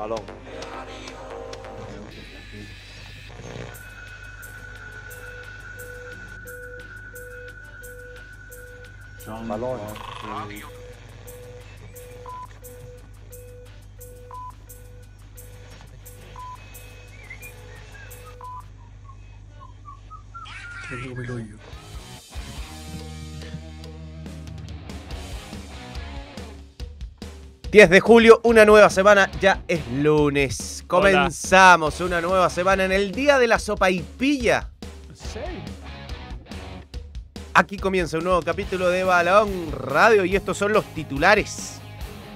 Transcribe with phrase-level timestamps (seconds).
[0.00, 0.22] Balón.
[9.46, 9.80] Balón.
[20.88, 21.79] Tengo el hoyo.
[27.70, 30.82] ...10 de julio, una nueva semana, ya es lunes.
[30.88, 34.68] Comenzamos una nueva semana en el día de la sopa y pilla.
[35.08, 35.60] ¿En serio?
[37.54, 41.80] Aquí comienza un nuevo capítulo de Balón Radio y estos son los titulares.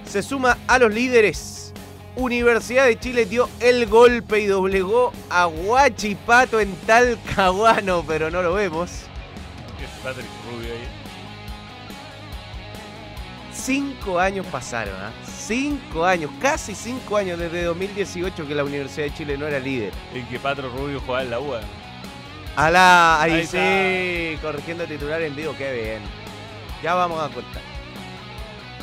[0.09, 1.73] Se suma a los líderes.
[2.15, 8.55] Universidad de Chile dio el golpe y doblegó a Huachipato en Talcahuano, pero no lo
[8.55, 8.91] vemos.
[9.79, 11.05] ¿Qué es Patrick Rubio ahí?
[13.53, 15.13] Cinco años pasaron, ¿ah?
[15.37, 19.93] Cinco años, casi cinco años desde 2018 que la Universidad de Chile no era líder.
[20.15, 21.61] En que Patro Rubio jugaba en la UA.
[22.57, 26.03] A la, ahí, Ahí sí, corrigiendo titular en vivo, qué bien.
[26.83, 27.63] Ya vamos a contar.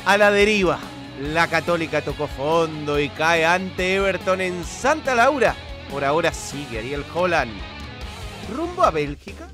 [0.04, 0.78] A la deriva,
[1.20, 5.54] la Católica tocó fondo y cae ante Everton en Santa Laura.
[5.90, 7.52] Por ahora sigue Ariel Holland.
[8.54, 9.48] Rumbo a Bélgica.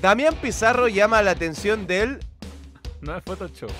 [0.00, 2.20] Damián Pizarro llama la atención del.
[3.00, 3.70] No es Photoshop.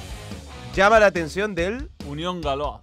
[0.74, 2.80] Llama la atención del Unión Galois.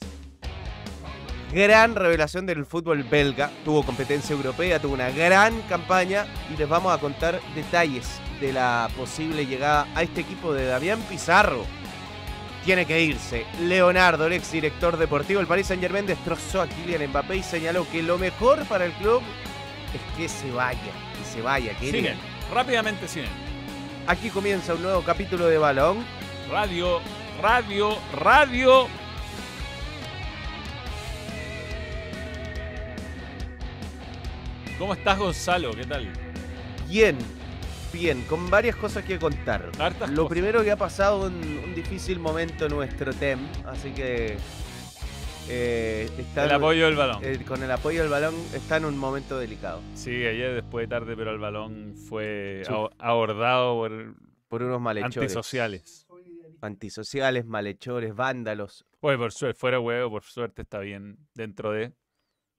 [1.52, 3.52] gran revelación del fútbol belga.
[3.66, 8.88] Tuvo competencia europea, tuvo una gran campaña y les vamos a contar detalles de la
[8.96, 11.66] posible llegada a este equipo de Damián Pizarro.
[12.64, 13.46] Tiene que irse.
[13.60, 17.86] Leonardo, el ex director deportivo del Paris Saint Germain, destrozó a Kylian Mbappé y señaló
[17.92, 19.22] que lo mejor para el club
[19.94, 22.18] es que se vaya, que se vaya, que Siguen.
[22.54, 23.30] Rápidamente siguen.
[24.08, 26.06] Aquí comienza un nuevo capítulo de Balón.
[26.50, 27.02] Radio,
[27.42, 28.88] radio, radio.
[34.78, 35.72] ¿Cómo estás, Gonzalo?
[35.74, 36.08] ¿Qué tal?
[36.90, 37.18] Bien,
[37.94, 39.70] bien, con varias cosas que contar.
[39.80, 40.30] Hartas Lo cosas.
[40.30, 44.38] primero que ha pasado un, un difícil momento en nuestro TEM, así que
[45.48, 47.20] eh, está El apoyo del balón.
[47.24, 49.82] eh, con el apoyo del balón está en un momento delicado.
[49.94, 52.74] Sí, ayer después de tarde, pero el balón fue Sí.
[52.98, 54.16] abordado por
[54.50, 55.18] Por unos malhechores.
[55.18, 56.08] antisociales.
[56.62, 58.86] Antisociales, malhechores, vándalos.
[59.02, 61.94] Oye, por suerte, fuera huevo, por suerte está bien dentro de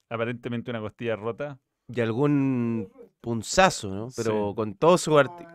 [0.09, 1.59] aparentemente una costilla rota.
[1.87, 4.07] Y algún punzazo, ¿no?
[4.15, 4.55] Pero Sí.
[4.55, 5.47] con todo su arte.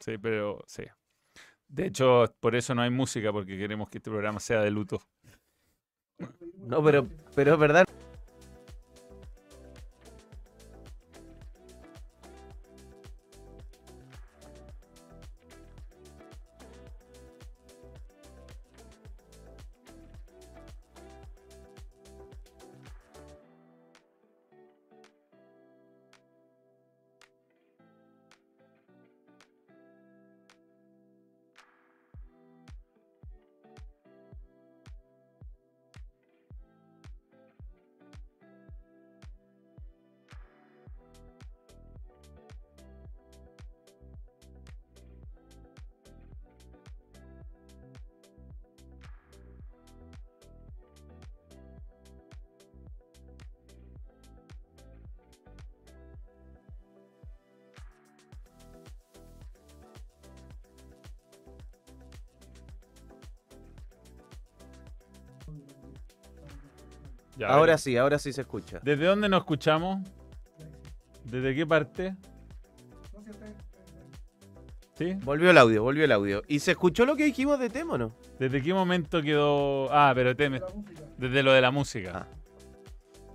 [0.00, 0.84] Sí, pero sí.
[1.66, 5.00] De hecho, por eso no hay música, porque queremos que este programa sea de luto.
[6.58, 7.84] No, pero, pero es verdad.
[67.48, 68.80] Ya, Ahora sí, ahora sí se escucha.
[68.82, 70.00] ¿Desde dónde nos escuchamos?
[71.24, 72.14] ¿Desde qué parte?
[74.96, 75.14] ¿Sí?
[75.24, 76.42] Volvió el audio, volvió el audio.
[76.46, 78.14] ¿Y se escuchó lo que dijimos de Temo, no?
[78.38, 79.88] ¿Desde qué momento quedó.?
[79.90, 80.60] Ah, pero teme.
[81.18, 82.28] Desde lo de la música.
[82.30, 82.36] Ah.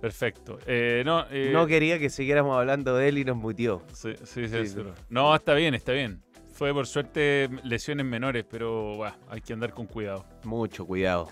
[0.00, 0.58] Perfecto.
[0.66, 3.82] Eh, no, eh, No quería que siguiéramos hablando de él y nos mutió.
[3.92, 4.74] Sí, sí, sí, Sí, sí.
[4.76, 4.82] sí.
[5.10, 6.22] No, está bien, está bien.
[6.54, 10.24] Fue por suerte lesiones menores, pero bueno, hay que andar con cuidado.
[10.44, 11.28] Mucho cuidado.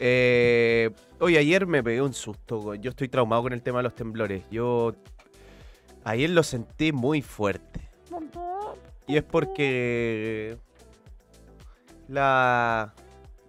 [0.00, 0.90] Eh,
[1.20, 2.74] oye, ayer me pegué un susto.
[2.74, 4.44] Yo estoy traumado con el tema de los temblores.
[4.50, 4.94] Yo
[6.04, 7.88] ayer lo sentí muy fuerte.
[9.06, 10.56] Y es porque
[12.08, 12.94] la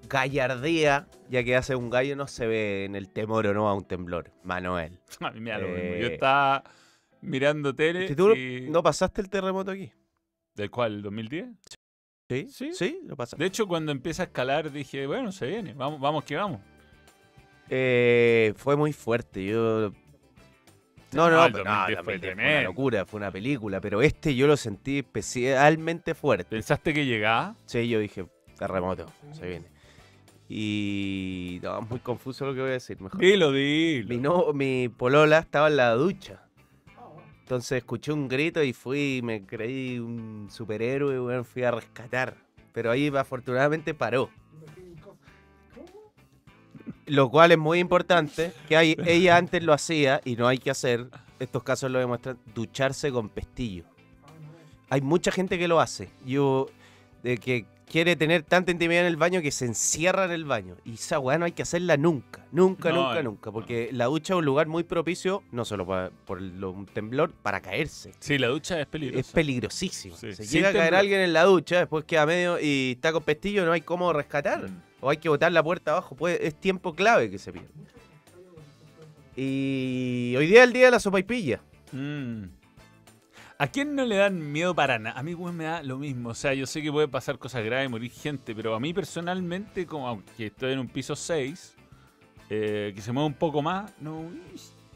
[0.07, 3.73] gallardía, ya que hace un gallo, no se ve en el temor o no a
[3.73, 4.31] un temblor.
[4.43, 4.99] Manuel.
[5.19, 5.81] A mí me da lo mismo.
[5.81, 6.63] Eh, Yo estaba
[7.21, 8.13] mirando tele.
[8.15, 9.91] Tú y- no pasaste el terremoto aquí.
[10.55, 10.95] ¿Del cual?
[10.95, 11.47] ¿El 2010?
[12.29, 12.47] ¿Sí?
[12.49, 12.73] Sí.
[12.73, 13.43] Sí, lo pasaste.
[13.43, 16.61] De hecho, cuando empieza a escalar dije, bueno, se viene, vamos, vamos que vamos.
[17.69, 19.43] Eh, fue muy fuerte.
[19.43, 19.91] Yo.
[21.11, 24.01] No, No, no, pero 2010 no, fue 2010 fue una locura, fue una película, pero
[24.03, 26.49] este yo lo sentí especialmente fuerte.
[26.51, 27.55] ¿Pensaste que llegaba?
[27.65, 28.27] Sí, yo dije,
[28.59, 29.65] terremoto, se viene.
[30.47, 31.59] Y.
[31.63, 32.99] No, es muy confuso lo que voy a decir.
[33.01, 33.19] Mejor.
[33.19, 34.07] Dilo, dilo.
[34.09, 36.43] Mi, no, mi polola estaba en la ducha.
[37.49, 42.35] Entonces escuché un grito y fui, me creí un superhéroe, weón, fui a rescatar.
[42.71, 44.29] Pero ahí afortunadamente paró.
[47.07, 50.69] Lo cual es muy importante, que hay- ella antes lo hacía y no hay que
[50.69, 51.07] hacer,
[51.39, 53.83] estos casos lo demuestran, ducharse con pestillo.
[54.91, 56.11] Hay mucha gente que lo hace.
[56.27, 56.67] Yo,
[57.23, 60.75] de que quiere tener tanta intimidad en el baño que se encierra en el baño.
[60.85, 63.51] Y esa weá no hay que hacerla nunca, nunca, No, nunca, eh, nunca.
[63.51, 65.85] Porque la ducha es un lugar muy propicio, no solo
[66.25, 68.11] por lo- un temblor, para caerse.
[68.19, 69.19] Sí, la ducha es peligrosa.
[69.19, 70.15] Es peligrosísimo.
[70.15, 70.33] Sí.
[70.33, 70.99] Se Sin llega a caer temblor.
[70.99, 74.69] alguien en la ducha, después queda medio y está con pestillo, no hay cómo rescatar.
[74.69, 74.81] Mm.
[75.01, 76.15] O hay que botar la puerta abajo.
[76.15, 77.69] Puede, es tiempo clave que se pierde.
[79.35, 81.61] Y hoy día es el día de la sopaipilla.
[81.91, 82.43] Mm.
[83.61, 85.19] ¿A quién no le dan miedo para nada?
[85.19, 86.29] A mí, weón, me da lo mismo.
[86.29, 89.85] O sea, yo sé que puede pasar cosas graves, morir gente, pero a mí personalmente,
[89.85, 91.75] como aunque estoy en un piso 6,
[92.49, 94.23] eh, que se mueve un poco más, no.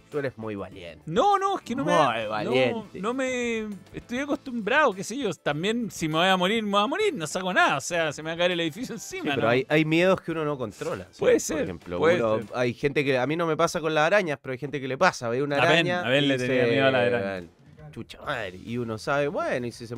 [0.10, 1.02] Tú eres muy valiente.
[1.08, 1.92] No, no, es que no me.
[1.92, 3.02] Muy no- valiente.
[3.02, 3.68] No, me.
[3.94, 5.34] Estoy acostumbrado, qué sé yo.
[5.34, 7.78] También, si me voy a morir, me voy a morir, no saco nada.
[7.78, 9.34] O sea, se me va a caer el edificio Sí, encima.
[9.36, 9.50] pero ¿no?
[9.50, 11.08] hay, hay miedos que uno no controla.
[11.12, 11.20] ¿sí?
[11.20, 12.46] Puede Por ser, ejemplo, puede uno- ser.
[12.54, 14.88] hay gente que a mí no me pasa con las arañas, pero hay gente que
[14.88, 15.28] le pasa.
[15.30, 16.04] Ve una araña.
[16.08, 17.48] a y le tenía se- miedo a la araña.
[17.94, 18.60] Chucha madre.
[18.66, 19.96] Y uno sabe, bueno, y si se.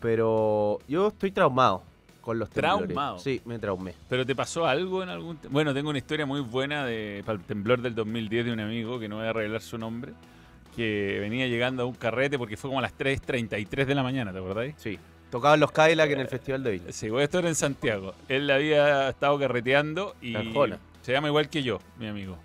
[0.00, 1.82] Pero yo estoy traumado
[2.20, 2.88] con los temblores.
[2.88, 3.18] ¿Traumado?
[3.18, 3.94] Sí, me traumé.
[4.08, 5.38] ¿Pero te pasó algo en algún...
[5.48, 8.98] Bueno, tengo una historia muy buena de, para el temblor del 2010 de un amigo,
[8.98, 10.12] que no voy a revelar su nombre,
[10.74, 14.32] que venía llegando a un carrete porque fue como a las 3.33 de la mañana,
[14.32, 14.74] ¿te acordáis?
[14.76, 14.98] Sí.
[15.30, 16.92] Tocaban los Cadillac en el Festival de Villa.
[16.92, 18.12] Sí, voy a estar en Santiago.
[18.28, 20.34] Él había estado carreteando y
[21.02, 22.36] se llama igual que yo, mi amigo.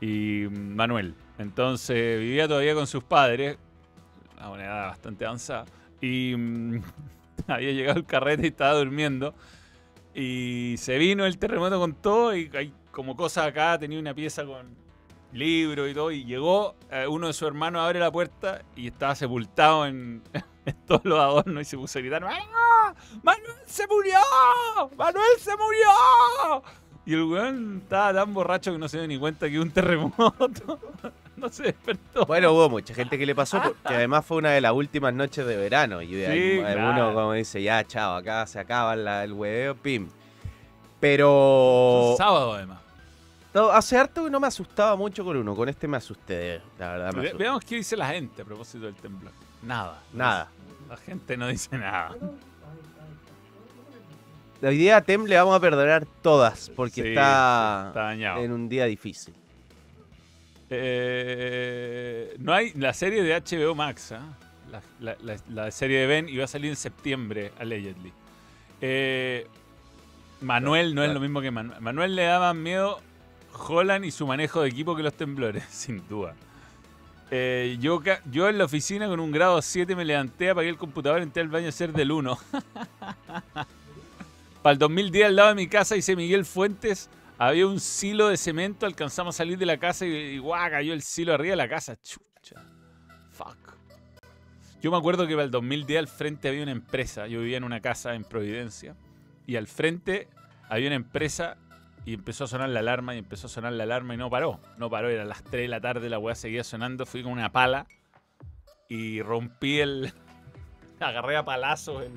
[0.00, 1.14] Y Manuel.
[1.38, 3.58] Entonces vivía todavía con sus padres,
[4.40, 5.66] a una edad bastante avanzada.
[6.00, 6.82] Y mm,
[7.48, 9.34] había llegado el carrete y estaba durmiendo.
[10.14, 14.44] Y se vino el terremoto con todo y hay como cosas acá, tenía una pieza
[14.44, 14.74] con
[15.32, 16.10] libro y todo.
[16.10, 20.22] Y llegó, eh, uno de sus hermanos abre la puerta y estaba sepultado en,
[20.86, 22.24] todos los adornos y se puso a gritar.
[22.24, 22.94] ¡Ah!
[23.22, 24.18] ¡Manuel se murió!
[24.96, 26.62] ¡Manuel se murió!
[27.06, 30.78] Y el weón estaba tan borracho que no se dio ni cuenta que un terremoto.
[31.40, 32.26] no se despertó.
[32.26, 35.44] Bueno, hubo mucha gente que le pasó, porque además fue una de las últimas noches
[35.46, 36.00] de verano.
[36.02, 36.90] Y Sí, claro.
[36.90, 40.08] uno como dice, ya, chao, acá se acaba la- el hueveo, pim.
[41.00, 42.78] Pero Sábado además.
[43.54, 46.88] no, hace harto que no me asustaba mucho con uno, con este me asusté, la
[46.92, 47.12] verdad.
[47.14, 47.42] Me Ve- asusté.
[47.44, 49.32] veamos qué dice la gente a propósito del temblor.
[49.62, 49.98] Nada.
[50.12, 50.48] Nada.
[50.88, 52.14] La gente no dice nada.
[54.62, 58.40] Hoy día a Tem le vamos a perdonar todas, porque Sí, está, Está dañado.
[58.42, 59.34] en un día difícil.
[60.70, 64.22] Eh, no hay la serie de HBO Max, ¿ah?
[65.00, 65.16] la,
[65.48, 68.12] la- serie de Ben iba a salir en septiembre, allegedly.
[68.80, 69.46] Eh,
[70.40, 71.80] Manuel no es lo mismo que Manuel.
[71.80, 73.00] Manuel le daba miedo
[73.52, 76.34] Holland y su manejo de equipo que los temblores, sin duda.
[77.32, 78.00] Eh, yo,
[78.30, 81.48] yo en la oficina con un grado 7 me levanté, apagué el computador, entré al
[81.48, 82.38] baño a ser del 1.
[84.62, 87.08] Para el 2010 al lado de mi casa hice Miguel Fuentes
[87.40, 90.92] había un silo de cemento, alcanzamos a salir de la casa y, y guau, cayó
[90.92, 91.96] el silo arriba de la casa.
[91.96, 92.62] Chucha.
[93.30, 93.76] Fuck.
[94.82, 97.26] Yo me acuerdo que para el 2010 al frente había una empresa.
[97.28, 98.94] Yo vivía en una casa en Providencia.
[99.46, 100.28] Y al frente
[100.68, 101.56] había una empresa
[102.04, 104.60] y empezó a sonar la alarma y empezó a sonar la alarma y no paró.
[104.76, 107.06] No paró, eran las 3 de la tarde, la weá seguía sonando.
[107.06, 107.86] Fui con una pala
[108.86, 110.12] y rompí el.
[111.00, 112.12] Agarré a palazos el,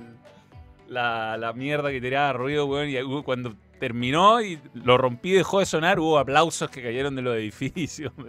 [0.90, 2.90] la, la mierda que tiraba ruido, weón.
[2.90, 3.56] Y cuando
[3.88, 8.14] terminó y lo rompí y dejó de sonar, hubo aplausos que cayeron de los edificios.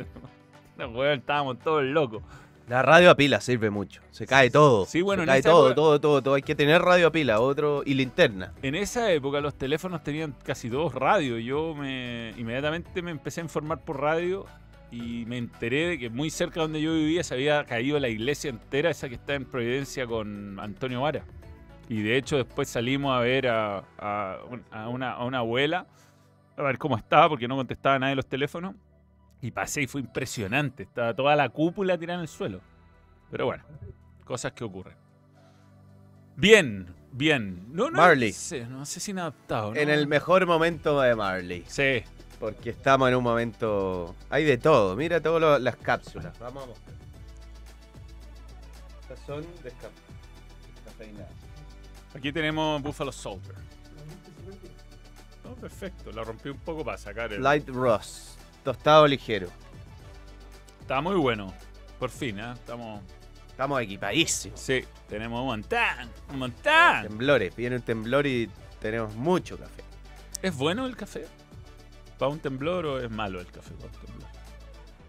[0.77, 2.21] No, weón, estábamos todos locos.
[2.69, 4.87] La radio a pila sirve mucho, se cae todo.
[4.87, 6.35] Sí, bueno, se en cae esa todo, época- todo, todo, todo.
[6.35, 8.53] Hay que tener radio a pila, otro y linterna.
[8.61, 11.39] En esa época los teléfonos tenían casi todos radio.
[11.39, 14.47] Yo me inmediatamente me empecé a informar por radio
[14.91, 18.51] y me enteré de que muy cerca donde yo vivía se había caído la iglesia
[18.51, 21.25] entera, esa que está en Providencia con Antonio Vara.
[21.89, 25.87] Y de hecho después salimos a ver a, a un- a una, a una abuela,
[26.57, 28.75] a ver cómo estaba, porque no contestaba nadie los teléfonos.
[29.43, 30.85] Y pasé y fue impresionante.
[30.85, 32.61] Estaba toda la cúpula tirada en el suelo.
[33.31, 33.63] Pero bueno,
[34.25, 34.97] cosas que ocurren.
[36.37, 37.67] Bien, bien.
[37.71, 38.33] No, no, Marley.
[38.33, 39.75] sé, no sé si inadaptado.
[39.75, 39.77] ¿no?
[39.81, 41.65] En el mejor momento de Marley.
[41.67, 42.03] Sí.
[42.41, 44.15] Porque estamos en un momento.
[44.31, 44.97] Hay de todo.
[44.97, 46.39] Mira todas las cápsulas.
[46.39, 46.97] Vamos a mostrar.
[49.03, 50.04] Estas son descafeinadas.
[52.15, 53.55] Aquí tenemos Buffalo Soldier.
[55.45, 56.11] Oh, perfecto.
[56.13, 57.43] La rompí un poco para sacar el.
[57.43, 58.37] Light Ross.
[58.63, 59.49] Tostado ligero.
[60.81, 61.53] Está muy bueno.
[61.99, 62.53] Por fin, ¿eh?
[62.55, 63.03] Estamos.
[63.49, 64.59] Estamos equipadísimos.
[64.59, 65.79] Sí, tenemos un montón.
[66.31, 67.03] Un montón.
[67.03, 67.55] Temblores.
[67.55, 68.49] Viene un temblor y
[68.81, 69.83] tenemos mucho café.
[70.43, 71.27] ¿Es bueno el café?
[72.19, 74.25] ¿Para un temblor o es malo el café para un temblor?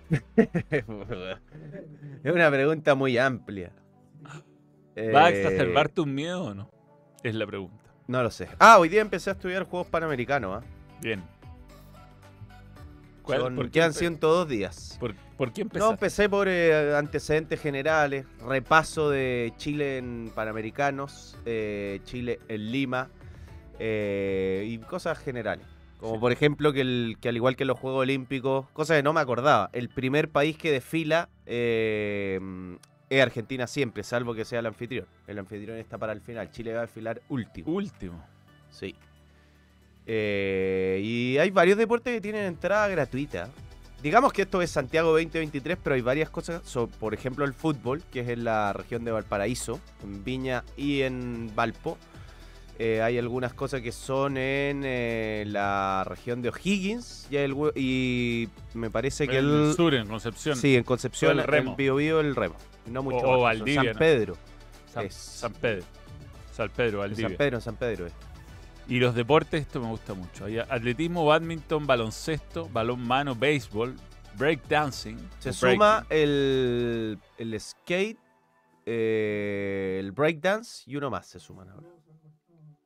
[2.23, 3.71] es una pregunta muy amplia.
[5.13, 6.69] ¿Va a Eh, exacerbarte un miedo o no?
[7.25, 7.83] Es la pregunta.
[8.07, 8.47] No lo sé.
[8.59, 10.61] Ah, hoy día empecé a estudiar juegos panamericanos.
[10.61, 10.67] ¿ah?
[11.01, 11.23] Bien.
[13.23, 13.39] ¿Cuál?
[13.41, 14.97] Son- ¿Por, qué quedan empe- 102 días.
[14.99, 15.93] por, por qué No, empezaste?
[15.93, 23.09] empecé por eh, antecedentes generales, repaso de Chile en Panamericanos, eh, Chile en Lima
[23.79, 25.65] eh, y cosas generales.
[25.99, 26.19] Como Sí.
[26.19, 29.21] por ejemplo que, el, que al igual que los Juegos Olímpicos, cosas que no me
[29.21, 32.39] acordaba, el primer país que desfila eh,
[33.17, 35.05] es Argentina siempre, salvo que sea el anfitrión.
[35.27, 37.71] El anfitrión está para el final, Chile va a desfilar último.
[37.71, 38.23] Último.
[38.71, 38.95] Sí.
[40.07, 43.49] Eh, y hay varios deportes que tienen entrada gratuita.
[44.03, 46.61] Digamos que esto es Santiago 2023, pero hay varias cosas.
[46.63, 51.01] so- por ejemplo, el fútbol, que es en la región de Valparaíso, en Viña y
[51.01, 51.97] en Valpo.
[52.77, 59.29] Eh, hay algunas cosas que son en eh, la región de O'Higgins y, me parece
[59.29, 60.57] que en el, el sur, en Concepción.
[60.57, 61.71] sí, en Concepción, el Remo.
[61.71, 62.55] en Biobío el Remo.
[62.87, 63.97] No mucho O- más, Valdivia, San.
[63.97, 64.37] Pedro.
[65.09, 65.85] San, Pedro.
[66.51, 67.27] San Pedro, Valdivia.
[67.29, 68.05] San Pedro, San Pedro.
[68.07, 68.13] es.
[68.87, 70.45] Y los deportes, esto me gusta mucho.
[70.45, 73.95] Hay atletismo, badminton, baloncesto, balón mano, béisbol,
[74.37, 75.17] breakdancing.
[75.39, 78.19] Se suma el, el skate,
[78.85, 81.87] eh, el breakdance y uno más se suman ahora.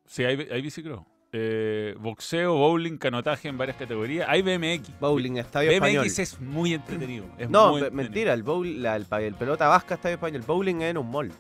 [0.06, 1.02] Sí, hay, hay bicicross.
[1.32, 4.28] Eh, boxeo, bowling, canotaje en varias categorías.
[4.28, 5.00] Hay BMX.
[5.00, 6.06] Bowling, estadio BMX español.
[6.08, 7.26] es muy entretenido.
[7.38, 8.04] es No, muy entretenido.
[8.04, 10.44] mentira, el, bowl, la- el, el pelota vasca estadio español.
[10.48, 11.32] Bowling es en un mall.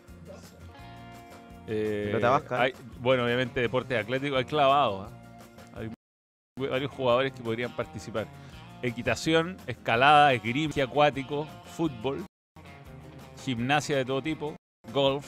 [1.67, 2.61] Eh, Pelota vasca.
[2.61, 5.09] hay- bueno, obviamente deportes atléticos, hay clavados.
[5.11, 5.79] ¿ah?
[5.79, 5.89] Hay
[6.67, 8.27] varios jugadores que podrían participar.
[8.81, 12.25] Equitación, escalada, esgrima, acuático, fútbol,
[13.43, 14.55] gimnasia de todo tipo,
[14.93, 15.27] golf,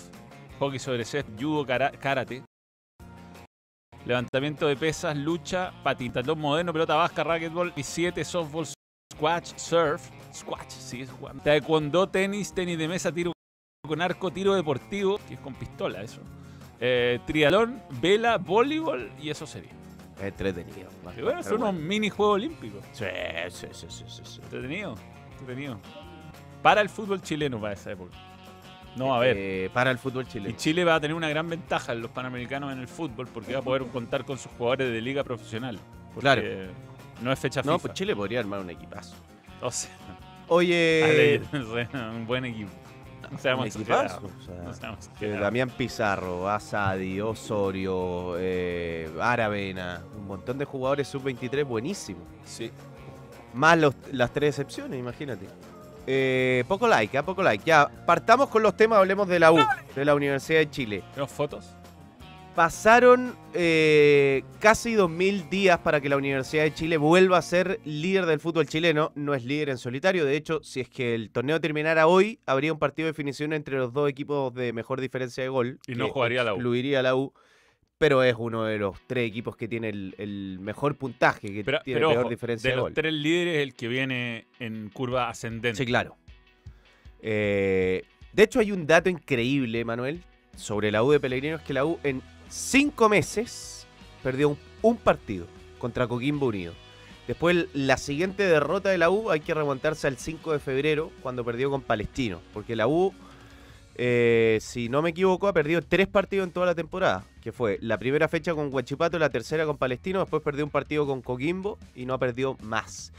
[0.59, 2.43] hockey sobre césped, judo, kara- karate,
[4.05, 8.65] levantamiento de pesas, lucha, patinatón moderno, pelota vasca, racquetball, y 7 softball,
[9.13, 11.35] squash, surf, squash, sí, es jugar.
[11.43, 13.31] Taekwondo, tenis, tenis de mesa, tiro
[13.87, 16.21] con arco, tiro deportivo, que es con pistola eso.
[16.79, 19.71] Eh, triatlón, vela, voleibol y eso sería.
[20.19, 20.89] Entretenido.
[21.17, 22.83] Y bueno, son unos mini juegos olímpicos.
[22.91, 23.05] Sí,
[23.49, 24.39] sí, sí, sí, sí, sí.
[24.43, 24.95] Entretenido,
[25.39, 25.79] entretenido.
[26.61, 28.15] Para el fútbol chileno para esa época.
[28.95, 29.37] No, a ver.
[29.39, 30.55] Eh, para el fútbol Y chileno.
[30.57, 33.59] Chile va a tener una gran ventaja en los panamericanos en el fútbol porque va
[33.59, 35.79] a poder contar con sus jugadores de liga profesional.
[36.19, 36.41] Claro.
[37.21, 37.81] No es fecha No, FIFA.
[37.81, 39.15] pues Chile podría armar un equipazo.
[39.61, 39.91] O sea,
[40.47, 42.69] Oye, un buen equipo.
[43.31, 44.23] No seamos equipazo.
[44.25, 45.41] o sea, No seamos que exagerados.
[45.41, 52.23] Damián Pizarro, Asadi, Osorio, eh, Aravena, un montón de jugadores sub-23 buenísimos.
[52.43, 52.69] Sí.
[53.53, 55.45] Más los- las tres excepciones, imagínate.
[56.07, 57.23] Eh, poco like, ¿ah?
[57.23, 57.63] poco like.
[57.65, 59.59] Ya, partamos con los temas, hablemos de la U,
[59.95, 61.03] de la Universidad de Chile.
[61.13, 61.75] ¿Tenemos fotos?
[62.55, 68.25] Pasaron eh, casi 2.000 días para que la Universidad de Chile vuelva a ser líder
[68.25, 69.13] del fútbol chileno.
[69.15, 70.25] No es líder en solitario.
[70.25, 73.77] De hecho, si es que el torneo terminara hoy, habría un partido de definición entre
[73.77, 75.79] los dos equipos de mejor diferencia de gol.
[75.87, 76.57] Y no jugaría la U.
[76.57, 77.33] Excluiría a la U.
[78.01, 81.81] Pero es uno de los tres equipos que tiene el, el mejor puntaje, que Pero,
[81.83, 82.93] tiene pero peor ojo, diferencia de de, los gol.
[82.95, 85.75] tres líderes el que viene en curva ascendente.
[85.77, 86.17] Sí, claro.
[87.21, 88.03] Eh,
[88.33, 90.23] de hecho, hay un dato increíble, Manuel,
[90.55, 93.85] sobre la U de Pellegrino, es que la U en cinco meses
[94.23, 95.45] perdió un, un partido
[95.77, 96.73] contra Coquimbo Unido.
[97.27, 101.45] Después, la siguiente derrota de la U hay que remontarse al 5 de febrero, cuando
[101.45, 102.41] perdió con Palestino.
[102.51, 103.13] Porque la U,
[103.93, 107.25] eh, si no me equivoco, ha perdido tres partidos en toda la temporada.
[107.41, 111.07] Que fue la primera fecha con Huachipato, la tercera con Palestino, después perdió un partido
[111.07, 113.11] con Coquimbo y no ha perdido más.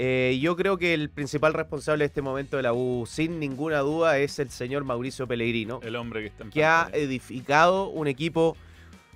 [0.00, 3.80] Eh, yo creo que el principal responsable de este momento de la U, sin ninguna
[3.80, 8.06] duda, es el señor Mauricio Pellegrino, El hombre que está en que ha edificado un
[8.06, 8.56] equipo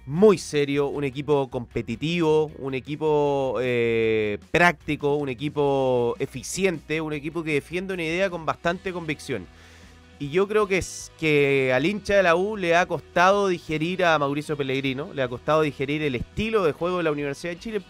[0.06, 7.54] muy serio, un equipo competitivo, un equipo eh, práctico, un equipo eficiente, un equipo que
[7.54, 9.46] defiende una idea con bastante convicción.
[10.22, 14.04] Y yo creo que, es, que al hincha de la U le ha costado digerir
[14.04, 17.58] a Mauricio Pellegrino, le ha costado digerir el estilo de juego de la Universidad de
[17.58, 17.82] Chile,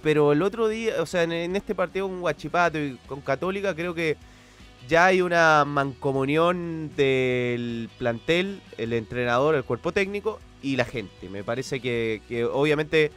[0.00, 3.94] pero el otro día, o sea, en, este partido con Huachipato y con Católica, creo
[3.94, 4.16] que
[4.88, 11.28] ya hay una mancomunión del plantel, el entrenador, el cuerpo técnico y la gente.
[11.30, 13.10] Me parece que obviamente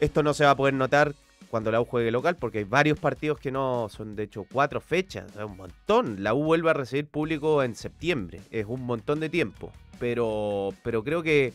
[0.00, 1.14] esto no se va a poder notar
[1.50, 4.80] cuando la U juegue local, porque hay varios partidos que no son, de hecho, cuatro
[4.80, 6.22] fechas, es un montón.
[6.22, 11.02] La U vuelve a recibir público en septiembre, es un montón de tiempo, pero, pero
[11.02, 11.52] creo que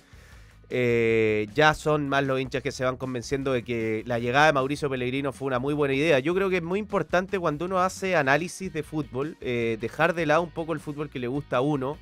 [0.69, 4.53] eh, ya son más los hinchas que se van convenciendo de que la llegada de
[4.53, 6.19] Mauricio Pellegrino fue una muy buena idea.
[6.19, 10.25] Yo creo que es muy importante cuando uno hace análisis de fútbol, eh, dejar de
[10.25, 11.97] lado un poco el fútbol que le gusta a uno,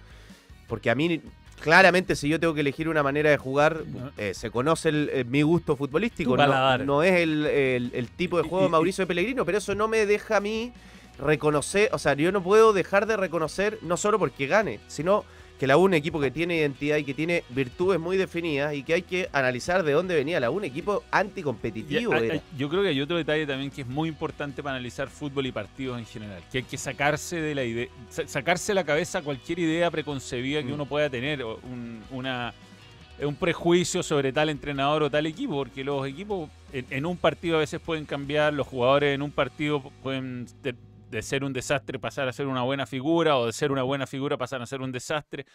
[0.67, 1.21] porque a mí
[1.63, 4.11] claramente si yo tengo que elegir una manera de jugar, No.
[4.17, 6.31] eh, se conoce el- eh, mi gusto futbolístico.
[6.85, 9.87] No, es el, el- el tipo de juego de Mauricio de Pellegrino, pero eso no
[9.87, 10.73] me deja a mí
[11.17, 15.23] reconocer, o sea, yo no puedo dejar de reconocer, no solo porque gane, sino
[15.59, 18.83] que la U un equipo que tiene identidad y que tiene virtudes muy definidas y
[18.83, 22.13] que hay que analizar de dónde venía la U, un equipo anticompetitivo.
[22.57, 25.51] yo creo que hay otro detalle también que es muy importante para analizar fútbol y
[25.51, 29.21] partidos en general, que hay que sacarse de la idea, sa- sacarse de la cabeza
[29.21, 30.73] cualquier idea preconcebida que Mm.
[30.73, 32.53] uno pueda tener, un, una,
[33.21, 37.57] un prejuicio sobre tal entrenador o tal equipo, porque los equipos en, en un partido
[37.57, 40.47] a veces pueden cambiar, los jugadores en un partido pueden
[41.13, 44.07] de, ser un desastre pasar a ser una buena figura, o de ser una buena
[44.07, 45.45] figura pasar a ser un desastre.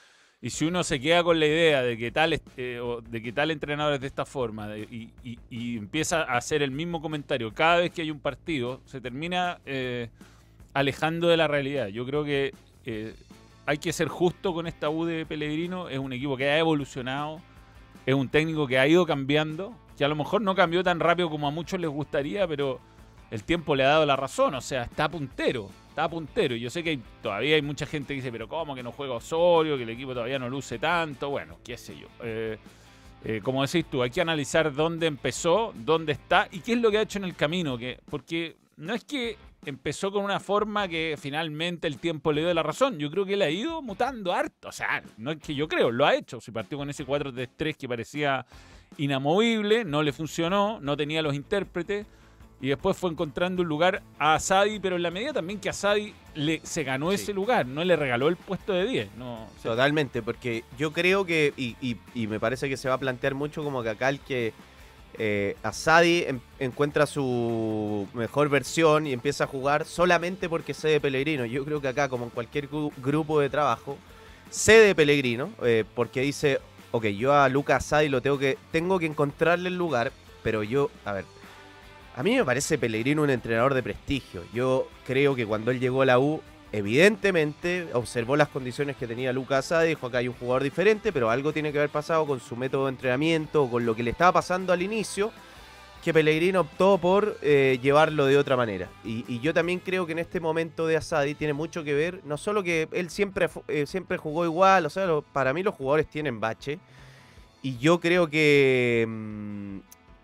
[0.40, 3.50] Y si uno se queda con la idea de que tal, eh, de que tal
[3.50, 5.10] entrenador es de esta forma y-
[5.50, 9.58] y empieza a hacer el mismo comentario cada vez que hay un partido, se termina
[9.66, 10.10] eh,
[10.74, 11.88] alejando de la realidad.
[11.88, 12.52] Yo creo que
[12.84, 13.14] eh,
[13.66, 15.88] hay que ser justo con esta U de Pellegrino.
[15.88, 17.40] Es un equipo que ha evolucionado,
[18.06, 21.28] es un técnico que ha ido cambiando, que a lo mejor no cambió tan rápido
[21.28, 22.80] como a muchos les gustaría, pero
[23.30, 24.54] el tiempo le ha dado la razón.
[24.54, 26.54] O sea, está puntero, está puntero.
[26.54, 29.14] Y yo sé que todavía hay mucha gente que dice, pero ¿cómo que no juega
[29.14, 29.76] Osorio?
[29.76, 31.30] Que el equipo todavía no luce tanto.
[31.30, 32.08] Bueno, qué sé yo.
[32.22, 32.58] Eh,
[33.24, 36.90] eh, como decís tú, hay que analizar dónde empezó, dónde está y qué es lo
[36.90, 37.76] que ha hecho en el camino.
[37.76, 42.54] Que, porque no es que empezó con una forma que finalmente el tiempo le dio
[42.54, 42.98] la razón.
[42.98, 44.68] Yo creo que él ha ido mutando harto.
[44.68, 46.40] O sea, no es que yo creo, lo ha hecho.
[46.40, 48.46] Si partió con ese 4-3-3 que parecía
[48.96, 52.06] inamovible, no le funcionó, no tenía los intérpretes.
[52.60, 56.12] Y después fue encontrando un lugar a Asadi, pero en la medida también que Asadi
[56.34, 57.14] le, se ganó Sí.
[57.16, 59.14] ese lugar, no le regaló el puesto de 10.
[59.16, 62.88] No, o sea, Totalmente, porque yo creo que, y, y- y me parece que se
[62.88, 64.52] va a plantear mucho como que acá el que
[65.20, 71.00] eh, Asadi en- encuentra su mejor versión y empieza a jugar solamente porque sé de
[71.00, 71.44] Pellegrino.
[71.44, 73.96] Yo creo que acá, como en cualquier gru- grupo de trabajo,
[74.50, 76.60] sé de Pellegrino, eh, porque dice,
[76.92, 80.12] ok, yo a Lucas Asadi lo tengo que, tengo que encontrarle el lugar,
[80.44, 81.24] pero yo, a ver,
[82.18, 84.42] a mí me parece Pellegrino un entrenador de prestigio.
[84.52, 86.40] Yo creo que cuando él llegó a la U,
[86.72, 91.30] evidentemente observó las condiciones que tenía Lucas Asadi, dijo acá hay un jugador diferente, pero
[91.30, 94.32] algo tiene que haber pasado con su método de entrenamiento, con lo que le estaba
[94.32, 95.30] pasando al inicio,
[96.02, 98.88] que Pellegrino optó por eh, llevarlo de otra manera.
[99.04, 102.20] Y, y yo también creo que en este momento de Asadi tiene mucho que ver,
[102.24, 106.08] no solo que él siempre, eh, siempre jugó igual, o sea, para mí los jugadores
[106.08, 106.80] tienen bache,
[107.62, 109.78] y yo creo que, mm,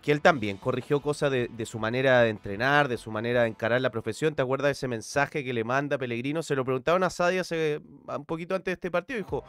[0.05, 3.81] que él también corrigió cosas de, su manera de entrenar, de su manera de encarar
[3.81, 4.35] la profesión.
[4.35, 6.43] ¿Te acuerdas de ese mensaje que le manda Pellegrino?
[6.43, 9.17] Se lo preguntaron a Sadia hace un poquito antes de este partido.
[9.17, 9.43] Dijo,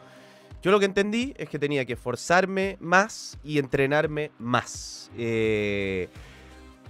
[0.63, 5.11] yo lo que entendí es que tenía que esforzarme más y entrenarme más.
[5.15, 6.09] Eh,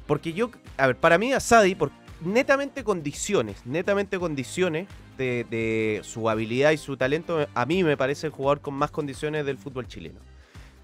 [0.06, 6.30] porque yo, a ver, para mí Asadi, por netamente condiciones, netamente condiciones de, de su
[6.30, 9.90] habilidad y su talento, a mí me parece el jugador con más condiciones del fútbol
[9.90, 10.22] chileno.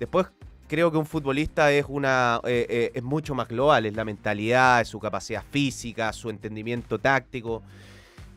[0.02, 0.28] Después
[0.74, 4.82] creo que un futbolista es una eh, eh, es mucho más global, es la mentalidad,
[4.82, 7.62] es su capacidad física, su entendimiento táctico.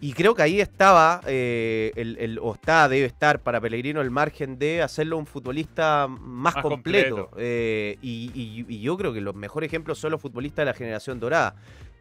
[0.02, 4.10] Y creo que ahí estaba, eh, el, el- o está, debe estar para Pellegrino el
[4.10, 7.28] margen de hacerlo un futbolista más, Más completo.
[7.28, 7.36] completo.
[7.38, 10.74] Eh, y, y- y yo creo que los mejores ejemplos son los futbolistas de la
[10.74, 11.54] generación dorada,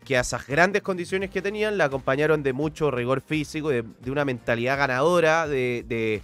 [0.03, 4.11] que a esas grandes condiciones que tenían la acompañaron de mucho rigor físico, de, de
[4.11, 6.21] una mentalidad ganadora, de, de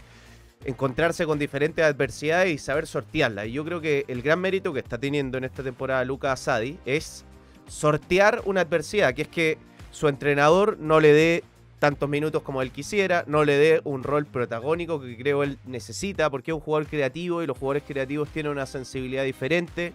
[0.66, 3.48] encontrarse con diferentes adversidades y saber sortearlas.
[3.48, 6.78] Y yo creo que el gran mérito que está teniendo en esta temporada Lucas Asadi
[6.86, 7.26] es
[7.68, 9.58] sortear una adversidad, que es que
[9.92, 11.44] su entrenador no le dé
[11.80, 16.30] tantos minutos como él quisiera, no le dé un rol protagónico que creo él necesita,
[16.30, 19.94] porque es un jugador creativo y los jugadores creativos tienen una sensibilidad diferente.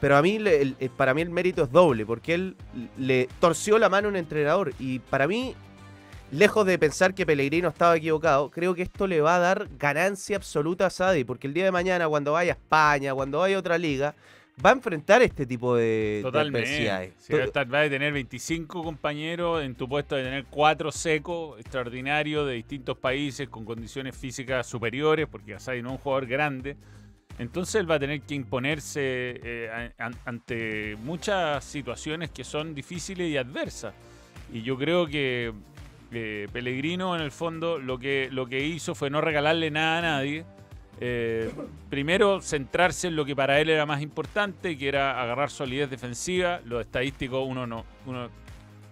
[0.00, 0.38] Pero a mí,
[0.96, 2.56] para mí el mérito es doble, porque él
[2.96, 4.72] le torció la mano a un entrenador.
[4.78, 5.54] Y para mí,
[6.32, 10.36] lejos de pensar que Pellegrino estaba equivocado, creo que esto le va a dar ganancia
[10.36, 13.58] absoluta a Sadi, porque el día de mañana, cuando vaya a España, cuando vaya a
[13.60, 14.14] otra liga,
[14.64, 16.68] va a enfrentar este tipo de, Totalmente.
[17.18, 20.92] Si va a estar- va a tener 25 compañeros, en tu puesto de tener 4
[20.92, 26.26] secos, extraordinarios, de distintos países, con condiciones físicas superiores, porque Asadi no es un jugador
[26.26, 26.76] grande.
[27.38, 29.00] Entonces él va a tener que imponerse
[29.42, 33.94] eh, an- ante muchas situaciones que son difíciles y adversas.
[34.52, 35.52] Y yo creo que
[36.12, 40.02] eh, Pellegrino, en el fondo, lo que, lo que hizo fue no regalarle nada a
[40.02, 40.44] nadie.
[41.00, 41.50] Eh,
[41.88, 46.60] primero, centrarse en lo que para él era más importante, que era agarrar solidez defensiva.
[46.64, 48.28] Lo estadístico uno no uno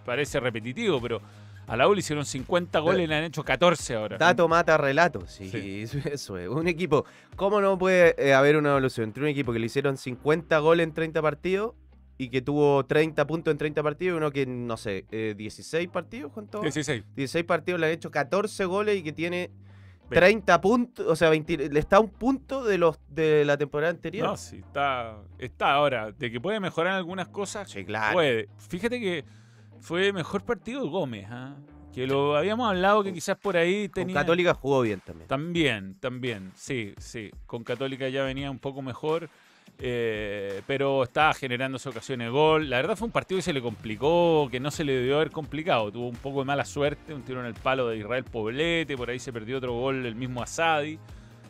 [0.06, 1.20] parece repetitivo, pero
[1.66, 4.16] a la U le hicieron 50 goles y le han hecho 14 ahora.
[4.16, 5.82] Dato mata relato, sí, Sí.
[5.82, 6.48] Eso, eso es.
[6.48, 7.04] Un equipo,
[7.36, 10.84] ¿cómo no puede eh, haber una evolución entre un equipo que le hicieron 50 goles
[10.84, 11.74] en 30 partidos
[12.18, 15.88] y que tuvo 30 puntos en 30 partidos y uno que, no sé, eh, 16
[15.88, 16.60] partidos, ¿cuánto?
[16.60, 17.04] 16.
[17.14, 19.50] 16 partidos le han hecho 14 goles y que tiene
[20.10, 24.26] 30 puntos, o sea, 20 le está un punto de los de la temporada anterior.
[24.26, 26.12] No, sí, está, está ahora.
[26.12, 28.14] De que puede mejorar algunas cosas, Sí, claro.
[28.14, 28.48] puede.
[28.68, 29.24] Fíjate que
[29.80, 31.56] fue mejor partido Gómez, ¿ah?
[31.92, 34.14] que lo habíamos hablado que quizás por ahí Con tenía...
[34.14, 35.28] Católica jugó bien también.
[35.28, 37.30] También, también, sí, sí.
[37.46, 39.28] Con Católica ya venía un poco mejor,
[39.80, 42.68] eh, pero estaba generando sus ocasiones de gol.
[42.68, 45.30] La verdad fue un partido que se le complicó, que no se le debió haber
[45.30, 45.90] complicado.
[45.92, 49.10] Tuvo un poco de mala suerte, un tiro en el palo de Israel Poblete, por
[49.10, 50.98] ahí se perdió otro gol el mismo Asadi.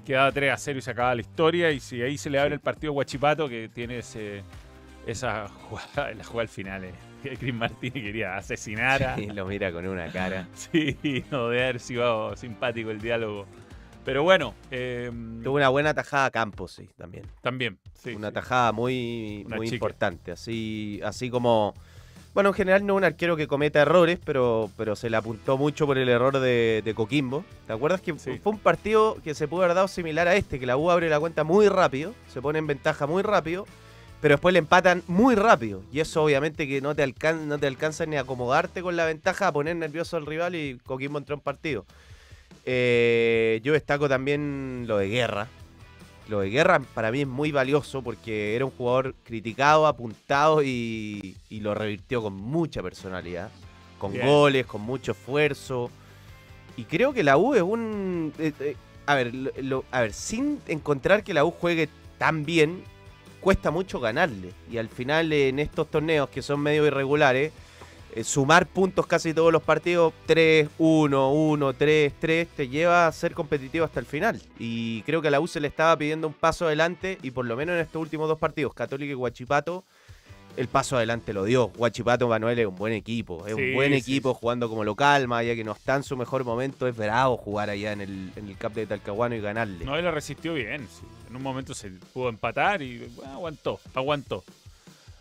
[0.05, 1.71] Quedaba 3 a 0 y se acababa la historia.
[1.71, 4.43] Y si ahí se le abre el partido a Guachipato, que tiene ese,
[5.07, 6.85] esa jugada, la jugada al final.
[6.85, 10.47] eh, que Chris Martínez quería asesinar a, Y lo mira con una cara.
[10.55, 13.47] Sí, no debe haber sido simpático el diálogo.
[14.09, 15.11] Pero bueno, eh,
[15.45, 17.27] Tuvo una buena tajada a Campos, sí, también.
[17.43, 17.79] también.
[17.93, 18.35] sí, una sí.
[18.35, 20.33] tajada muy, Una muy importante.
[20.33, 21.75] Así, así como.
[22.33, 25.59] Bueno, en general no es un arquero que cometa errores, pero, pero se le apuntó
[25.59, 27.45] mucho por el error de, de Coquimbo.
[27.67, 28.39] ¿Te acuerdas que Sí.
[28.43, 30.59] fue un partido que se pudo haber dado similar a este?
[30.59, 33.67] Que la U abre la cuenta muy rápido, se pone en ventaja muy rápido,
[34.23, 35.83] pero después le empatan muy rápido.
[35.93, 39.05] Y eso obviamente que no te, alcan no te alcanza ni a acomodarte con la
[39.05, 41.85] ventaja, a poner nervioso al rival y Coquimbo entró en partido.
[42.71, 45.49] Eh, yo destaco también lo de Guerra.
[46.29, 51.35] Lo de Guerra para mí es muy valioso porque era un jugador criticado, apuntado y,
[51.49, 53.49] y lo revirtió con mucha personalidad,
[53.99, 54.27] con Bien.
[54.27, 55.91] goles, con mucho esfuerzo.
[56.77, 58.35] Y creo que la U es un...
[58.39, 58.77] eh, eh,
[59.07, 62.83] a, ver, lo- lo- a ver, sin encontrar que la U juegue tan bien,
[63.41, 64.51] cuesta mucho ganarle.
[64.71, 67.51] Y al final en estos torneos que son medio irregulares,
[68.15, 73.13] eh, sumar puntos casi todos los partidos, 3, 1, 1, 3, 3, te lleva a
[73.13, 74.41] ser competitivo hasta el final.
[74.59, 77.45] Y creo que a la U se le estaba pidiendo un paso adelante y por
[77.47, 79.85] lo menos en estos últimos dos partidos, Católica y Guachipato,
[80.57, 81.69] el paso adelante lo dio.
[81.69, 84.39] Guachipato Manuel es un buen equipo, es Sí, un buen sí, equipo sí.
[84.41, 87.71] jugando como local, más allá que no está en su mejor momento, es bravo jugar
[87.71, 89.85] allá en el, en el Cap de Talcahuano y ganarle.
[89.85, 90.89] No, él lo resistió bien.
[91.31, 94.43] En un momento se pudo empatar y bueno, aguantó, aguantó.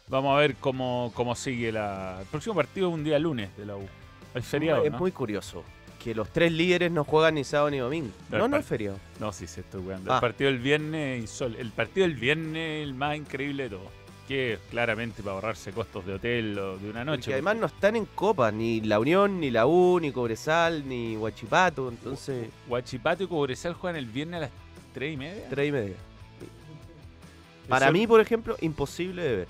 [0.10, 2.18] Vamos a ver cómo, cómo sigue la.
[2.22, 3.86] El próximo partido es un día lunes de la U.
[4.34, 4.84] El feriado.
[4.84, 5.00] es ¿no?
[5.00, 5.64] muy curioso
[6.02, 8.12] que los tres líderes no juegan ni sábado ni domingo.
[8.30, 8.98] No, No, el no es feriado.
[9.20, 10.12] No, sí, se estoy jugando.
[10.12, 10.16] Ah.
[10.16, 13.92] El partido del viernes insol- El partido del viernes el más increíble de todo.
[14.28, 17.20] Que claramente para ahorrarse costos de hotel o de una noche.
[17.22, 21.16] Porque además no están en copa, ni la Unión, ni la U, ni Cobresal, ni
[21.18, 24.50] Huachipato, entonces Guachipato y Cobresal juegan el viernes a las
[24.94, 25.44] 3 y media.
[25.50, 25.96] tres y media.
[27.70, 29.48] Para Eso- mí, por ejemplo, imposible de ver.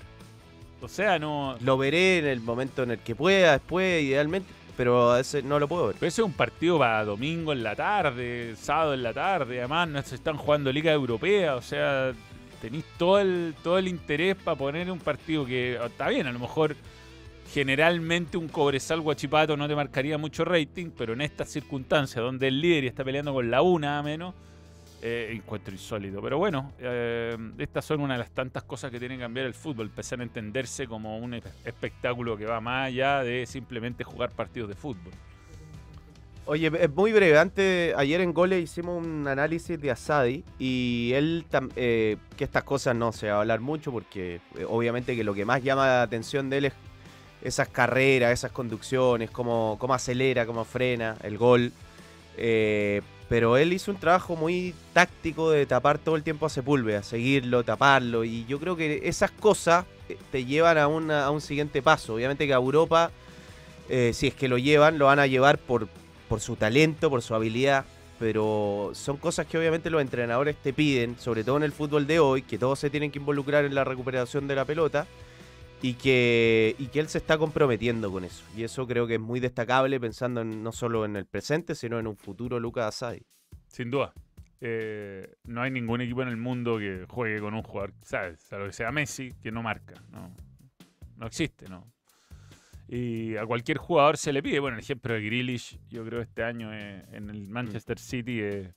[0.80, 1.56] O sea, no.
[1.60, 5.58] Lo veré en el momento en el que pueda, después, idealmente, pero a veces no
[5.58, 5.96] lo puedo ver.
[5.98, 9.58] Pero ese es un partido para domingo en la tarde, sábado en la tarde.
[9.58, 11.56] Además, no se están jugando Liga Europea.
[11.56, 12.12] O sea,
[12.60, 16.38] tenéis todo el, todo el interés para poner un partido que está bien, a lo
[16.38, 16.76] mejor
[17.52, 22.60] generalmente un Cobresal Guachipato no te marcaría mucho rating, pero en estas circunstancias donde el
[22.60, 24.34] líder y está peleando con la una a menos,
[25.02, 26.20] eh, encuentro insólito.
[26.20, 29.54] Pero bueno, eh, estas son una de las tantas cosas que tiene que cambiar el
[29.54, 34.30] fútbol, empezar a entenderse como un espe- espectáculo que va más allá de simplemente jugar
[34.30, 35.12] partidos de fútbol.
[36.46, 37.38] Oye, es muy breve.
[37.38, 41.44] Antes, ayer en Gole hicimos un análisis de Asadi y él,
[41.76, 45.34] eh, que estas cosas no se va a hablar mucho porque eh, obviamente que lo
[45.34, 46.72] que más llama la atención de él es
[47.42, 51.70] esas carreras, esas conducciones, cómo, cómo acelera, cómo frena, el gol.
[52.38, 57.02] Eh, pero él hizo un trabajo muy táctico de tapar todo el tiempo a Sepúlveda,
[57.02, 58.24] seguirlo, taparlo.
[58.24, 62.14] Y yo creo que esas cosas eh, te llevan a, una- a un siguiente paso.
[62.14, 63.10] Obviamente que a Europa,
[63.88, 65.88] eh, si es que lo llevan, lo van a llevar por,
[66.28, 67.84] por su talento, por su habilidad.
[68.18, 72.18] Pero son cosas que obviamente los entrenadores te piden, sobre todo en el fútbol de
[72.18, 75.06] hoy, que todos se tienen que involucrar en la recuperación de la pelota
[75.82, 78.44] y que, y que él se está comprometiendo con eso.
[78.56, 81.98] Y eso creo que es muy destacable pensando en- no solo en el presente, sino
[81.98, 83.22] en un futuro Lucas Asadi.
[83.68, 84.12] Sin duda.
[84.60, 88.40] Eh, no hay ningún equipo en el mundo que juegue con un jugador, ¿sabes?
[88.40, 89.94] Salvo que sea Messi, que no marca.
[90.10, 90.34] No,
[91.16, 91.86] no existe, ¿no?
[92.88, 94.58] Y a cualquier jugador se le pide.
[94.60, 98.68] Bueno, el ejemplo de Grealish, yo creo este año eh, en el Manchester City es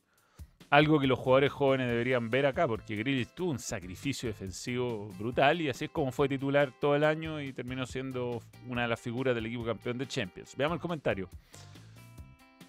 [0.72, 5.60] algo que los jugadores jóvenes deberían ver acá, porque Grealish tuvo un sacrificio defensivo brutal
[5.60, 9.00] y así es como fue titular todo el año y terminó siendo una de las
[9.00, 10.56] figuras del equipo campeón de Champions.
[10.56, 11.30] Veamos el comentario.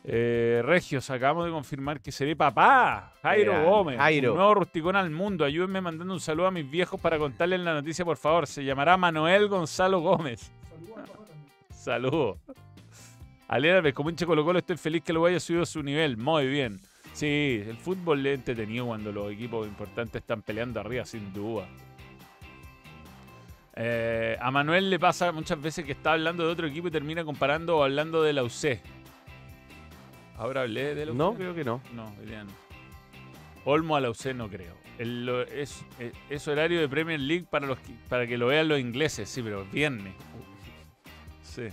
[0.03, 3.15] Eh, Regios, acabamos de confirmar que seré papá.
[3.23, 3.99] Jairo Gómez.
[3.99, 4.33] Jairo.
[4.33, 5.45] Un nuevo rusticón al mundo.
[5.45, 8.49] Ayúdenme mandando un saludo a mis viejos para contarles la noticia, por favor.
[8.49, 10.51] Se llamará Manuel Gonzalo Gómez.
[11.71, 12.38] Saludos.
[13.47, 16.17] Alérame, como hincha Colo Colo, estoy feliz que lo haya subido a su nivel.
[16.17, 16.81] Muy bien.
[17.12, 21.66] Sí, el fútbol es entretenido cuando los equipos importantes están peleando arriba, sin duda.
[23.75, 27.25] Eh, a Manuel le pasa muchas veces que está hablando de otro equipo y termina
[27.25, 28.81] comparando o hablando de la UC.
[30.37, 31.18] Ahora hablé de la UC.
[31.18, 31.81] No, creo que no.
[31.94, 32.51] No, hoy día no.
[33.64, 34.75] Olmo a la UC no creo.
[34.98, 35.85] El- lo- es,
[36.48, 39.64] horario de Premier League para, los, que- para que lo vean los ingleses, sí, pero
[39.66, 40.14] viernes.
[41.42, 41.68] Sí.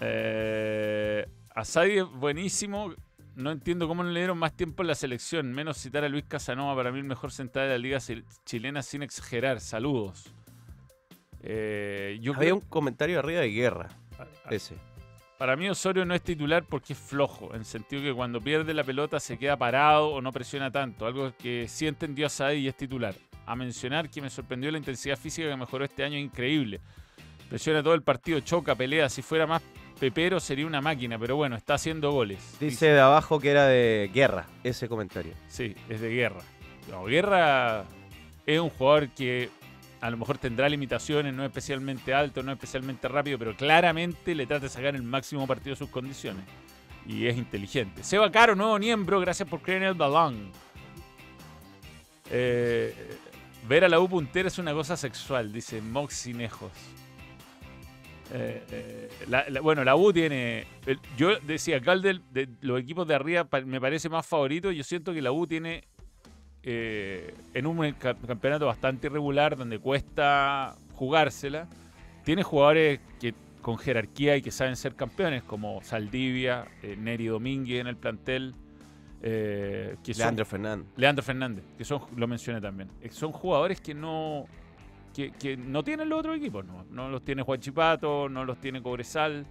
[0.00, 2.92] Eh, Asadi es buenísimo.
[3.36, 5.52] No entiendo cómo no le dieron más tiempo en la selección.
[5.52, 7.98] Menos citar a Luis Casanova, para mí el mejor central de la liga
[8.44, 9.60] chilena sin exagerar.
[9.60, 10.24] Saludos.
[11.42, 13.88] Eh, yo Había creo- un comentario arriba de guerra.
[14.18, 14.74] a- Ese.
[15.38, 18.72] para mí Osorio no es titular porque es flojo, en el sentido que cuando pierde
[18.72, 22.68] la pelota se queda parado o no presiona tanto, algo que sí entendió Saadi y
[22.68, 23.14] es titular.
[23.44, 26.80] A mencionar que me sorprendió la intensidad física que mejoró este año, increíble.
[27.50, 29.62] Presiona todo el partido, choca, pelea, si fuera más
[29.98, 32.56] pepero sería una máquina, pero bueno, está haciendo goles.
[32.60, 35.32] Dice de abajo que era de guerra, ese comentario.
[35.48, 36.42] Sí, es de Guerra.
[36.90, 37.84] No, Guerra
[38.46, 39.50] es un jugador que
[40.00, 44.34] a lo mejor tendrá limitaciones, no es especialmente alto, no es especialmente rápido, pero claramente
[44.34, 46.44] le trata de sacar el máximo partido de sus condiciones.
[47.06, 48.02] Y es inteligente.
[48.04, 50.50] Seba Caro, nuevo miembro, gracias por creer en el balón.
[52.30, 52.94] Eh,
[53.68, 56.72] ver a la U puntera es una cosa sexual, dice Moxinejos.
[58.32, 60.66] Eh, eh, la- la- bueno, la U tiene.
[60.86, 64.26] el- yo decía, acá el del- de los equipos de arriba pa- me parece más
[64.26, 64.70] favorito.
[64.72, 65.84] Yo siento que la U tiene.
[66.68, 71.68] eh, en un ca- campeonato bastante irregular donde cuesta jugársela,
[72.24, 76.66] tiene jugadores que con jerarquía y que saben ser campeones, como Saldivia,
[76.98, 78.54] Neri Domínguez en el plantel.
[79.22, 80.86] son- Leandro Fernández.
[80.96, 82.90] Leandro Fernández, que son, lo mencioné también.
[83.10, 84.46] Son jugadores que no
[85.16, 86.64] que, que no tienen los otros equipos.
[86.66, 89.46] No, no los tiene Juan Chipato, no los tiene Cobresal,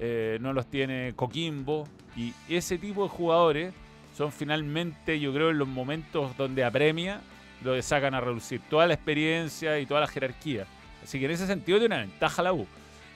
[0.00, 1.86] eh, no los tiene Coquimbo.
[2.16, 3.74] Y ese tipo de jugadores
[4.16, 7.20] son finalmente, yo creo, en los momentos donde apremia,
[7.62, 10.66] que sacan a reducir toda la experiencia y toda la jerarquía.
[11.04, 12.66] Así que en ese sentido tiene una ventaja la U.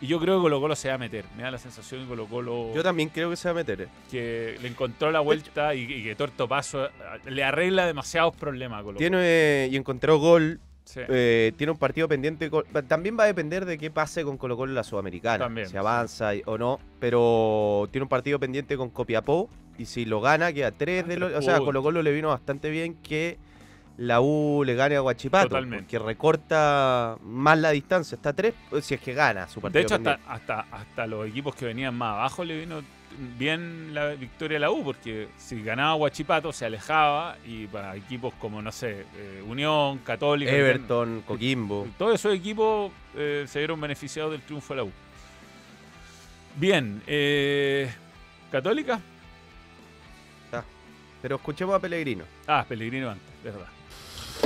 [0.00, 1.24] Y yo creo que Colo Colo se va a meter.
[1.38, 3.80] Me da la sensación que Colo Colo Yo también creo que se va a meter.
[3.82, 3.88] eh.
[4.10, 6.90] que le encontró la vuelta y, y que Torto Paso eh,
[7.30, 8.98] le arregla demasiados problemas a Colo Colo.
[8.98, 10.60] Tiene eh, y encontró gol.
[10.86, 11.00] Sí.
[11.08, 12.48] eh, tiene un partido pendiente.
[12.48, 15.44] con- También va a depender de qué pase con Colo Colo en la Sudamericana.
[15.44, 16.78] También, si avanza o no.
[17.00, 19.50] Pero tiene un partido pendiente con Copiapó.
[19.78, 21.32] Y si lo gana, queda tres de los.
[21.34, 21.58] O sea, a.
[21.58, 23.36] Colo Colo le vino bastante bien que
[23.98, 25.48] la U le gane a Guachipato.
[25.48, 25.82] Totalmente.
[25.84, 28.14] Porque recorta más la distancia.
[28.16, 29.82] Está tres si es que gana su De partido.
[29.82, 32.80] hecho, hasta, hasta, hasta los equipos que venían más abajo le vino
[33.38, 38.34] bien la victoria a la U, porque si ganaba Huachipato se alejaba y para equipos
[38.34, 41.88] como, no sé, eh, Unión, Católica, Everton, Coquimbo.
[41.98, 44.92] todos esos equipos eh, se vieron beneficiados del triunfo de la U.
[46.56, 47.90] Bien, eh,
[48.50, 49.00] ¿Católica?
[51.22, 52.24] Pero escuchemos a Pellegrino.
[52.46, 53.66] Ah, Pellegrino antes, verdad.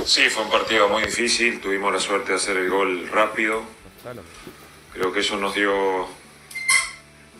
[0.05, 3.61] Sí, fue un partido muy difícil, tuvimos la suerte de hacer el gol rápido,
[4.93, 6.07] creo que eso nos dio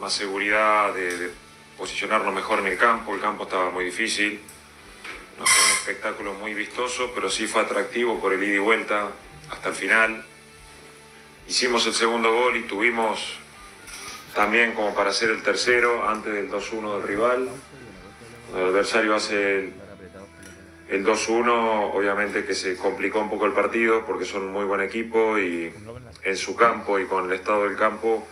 [0.02, 1.32] más seguridad de, de
[1.78, 4.42] posicionarnos mejor en el campo, el campo estaba muy difícil,
[5.38, 9.10] no fue un espectáculo muy vistoso, pero sí fue atractivo por el ida y vuelta
[9.52, 10.26] hasta el final.
[11.48, 13.38] Hicimos el segundo gol y tuvimos
[14.34, 17.50] también como para hacer el tercero antes del 2-1 del rival.
[18.56, 19.74] El adversario hace el,
[20.91, 24.82] el 2-1, obviamente que se complicó un poco el partido porque son un muy buen
[24.82, 25.73] equipo y
[26.21, 28.27] en su campo y con el estado del campo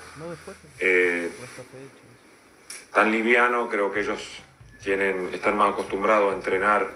[0.78, 1.32] eh,
[2.94, 4.42] tan liviano, creo que ellos
[4.84, 6.92] tienen, están más acostumbrados a entrenar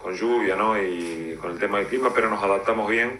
[0.00, 0.80] con lluvia ¿no?
[0.80, 3.18] y con el tema del clima, pero nos adaptamos bien.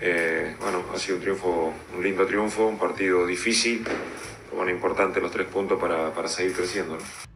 [0.00, 5.20] Eh, bueno, ha sido un triunfo, un lindo triunfo, un partido difícil, pero bueno, importante
[5.20, 6.96] los tres puntos para, para seguir creciendo.
[6.96, 7.35] ¿no?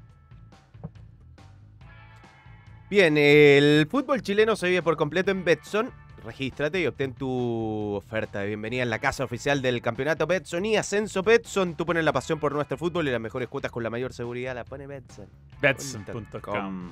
[2.91, 5.91] Bien, el fútbol chileno se vive por completo en Betson.
[6.25, 10.77] Regístrate y obtén tu oferta de bienvenida en la casa oficial del campeonato Betson y
[10.77, 11.77] Ascenso Betson.
[11.77, 14.55] Tú pones la pasión por nuestro fútbol y las mejores cuotas con la mayor seguridad
[14.55, 15.27] la pone Betson.
[15.63, 16.91] Betson.com.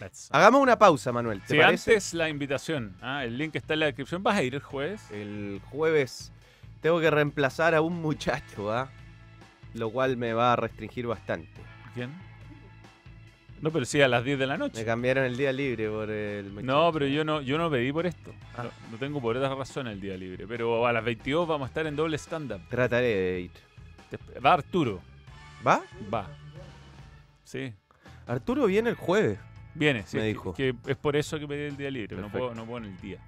[0.00, 0.36] Betson.
[0.36, 1.40] Hagamos una pausa, Manuel.
[1.42, 1.90] ¿Te Sí, parece?
[1.92, 2.96] antes la invitación.
[3.00, 4.22] ah, el link está en la descripción.
[4.24, 5.08] ¿Vas a ir el jueves?
[5.12, 6.32] El jueves
[6.82, 8.90] tengo que reemplazar a un muchacho, ¿ah?
[9.74, 11.48] Lo cual me va a restringir bastante.
[11.94, 12.12] ¿Quién?
[13.62, 14.84] No, pero sí a las 10 de la Me noche.
[14.84, 16.66] cambiaron el día libre por el.
[16.66, 18.34] No, pero yo no, yo no pedí por esto.
[18.56, 18.64] Ah.
[18.64, 20.46] No, no tengo por esa razón el día libre.
[20.46, 22.60] Pero a las 22 vamos a estar en doble stand-up.
[22.68, 23.50] Trataré de ir.
[24.44, 25.00] Va Arturo.
[25.66, 25.80] ¿Va?
[26.12, 26.28] Va.
[27.44, 27.72] Sí.
[28.26, 29.38] Arturo viene el jueves.
[29.74, 30.16] Viene, sí.
[30.16, 30.54] Me que- dijo.
[30.54, 32.16] Que, es por eso que pedí el día libre.
[32.16, 33.18] No puedo, no puedo en el día.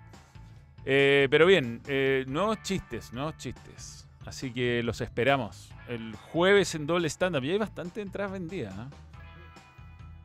[0.84, 4.06] Eh, pero bien, eh, nuevos chistes, nuevos chistes.
[4.26, 5.70] Así que los esperamos.
[5.88, 7.44] El jueves en doble stand-up.
[7.44, 8.74] Y hay bastante entradas vendidas.
[8.76, 8.88] ¿ah?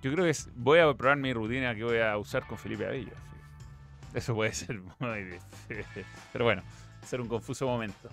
[0.02, 2.86] Yo creo que es- voy a probar mi rutina que voy a usar con Felipe
[2.86, 3.12] Avillo.
[3.12, 4.18] sí.
[4.18, 6.06] Eso puede ser muy difícil.
[6.34, 8.10] Pero bueno, va a ser un confuso momento.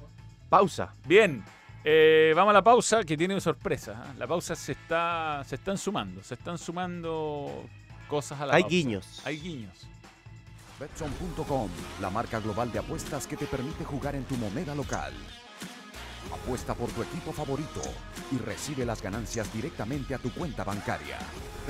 [0.48, 0.94] Pausa.
[1.06, 1.42] Bien.
[1.88, 3.92] Eh, vamos a la pausa que tiene sorpresa.
[3.92, 4.14] ¿eh?
[4.18, 5.42] La pausa se está.
[5.46, 6.22] se están sumando.
[6.22, 7.64] Se están sumando
[8.08, 8.74] cosas a la Hay pausa.
[8.76, 9.22] guiños.
[9.24, 9.86] Hay guiños.
[10.80, 11.70] Betson.com,
[12.02, 15.14] la marca global de apuestas que te permite jugar en tu moneda local.
[16.32, 17.80] Apuesta por tu equipo favorito
[18.32, 21.18] y recibe las ganancias directamente a tu cuenta bancaria.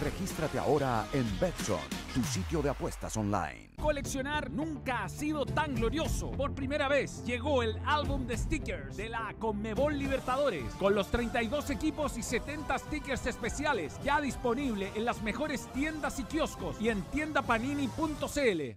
[0.02, 1.80] Regístrate ahora en Betson,
[2.14, 3.70] tu sitio de apuestas online.
[3.80, 6.30] Coleccionar nunca ha sido tan glorioso.
[6.32, 11.70] Por primera vez llegó el álbum de stickers de la Conmebol Libertadores con los 32
[11.70, 17.02] equipos y 70 stickers especiales ya disponible en las mejores tiendas y kioscos y en
[17.02, 18.76] tiendapanini.cl.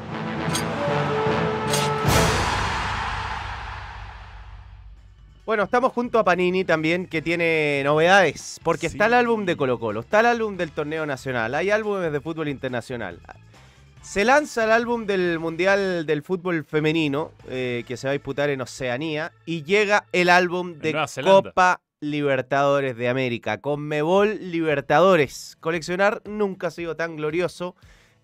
[5.51, 9.79] Bueno, estamos junto a Panini también, que tiene novedades, porque está el álbum de Colo
[9.79, 13.19] Colo, está el álbum del torneo nacional, hay álbumes de fútbol internacional.
[14.01, 18.49] Se lanza el álbum del Mundial del Fútbol Femenino, eh, que se va a disputar
[18.49, 20.95] en Oceanía, y llega el álbum de.
[21.21, 25.57] Copa Libertadores de América, Conmebol Libertadores.
[25.59, 27.75] Coleccionar nunca ha sido tan glorioso.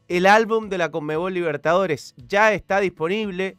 [0.07, 3.57] El álbum de la Conmebol Libertadores ya está disponible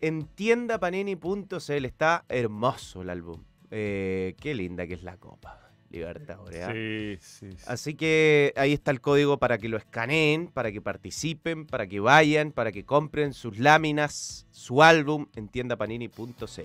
[0.00, 1.84] en tiendapanini.cl.
[1.84, 3.42] Está hermoso el álbum.
[3.70, 6.62] Eh, qué linda que es la Copa Libertadores.
[6.62, 6.72] ¿ah?
[6.72, 7.64] Sí, sí, sí.
[7.66, 12.00] Así que ahí está el código para que lo escaneen, para que participen, para que
[12.00, 16.62] vayan, para que compren sus láminas, su álbum en tiendapanini.cl.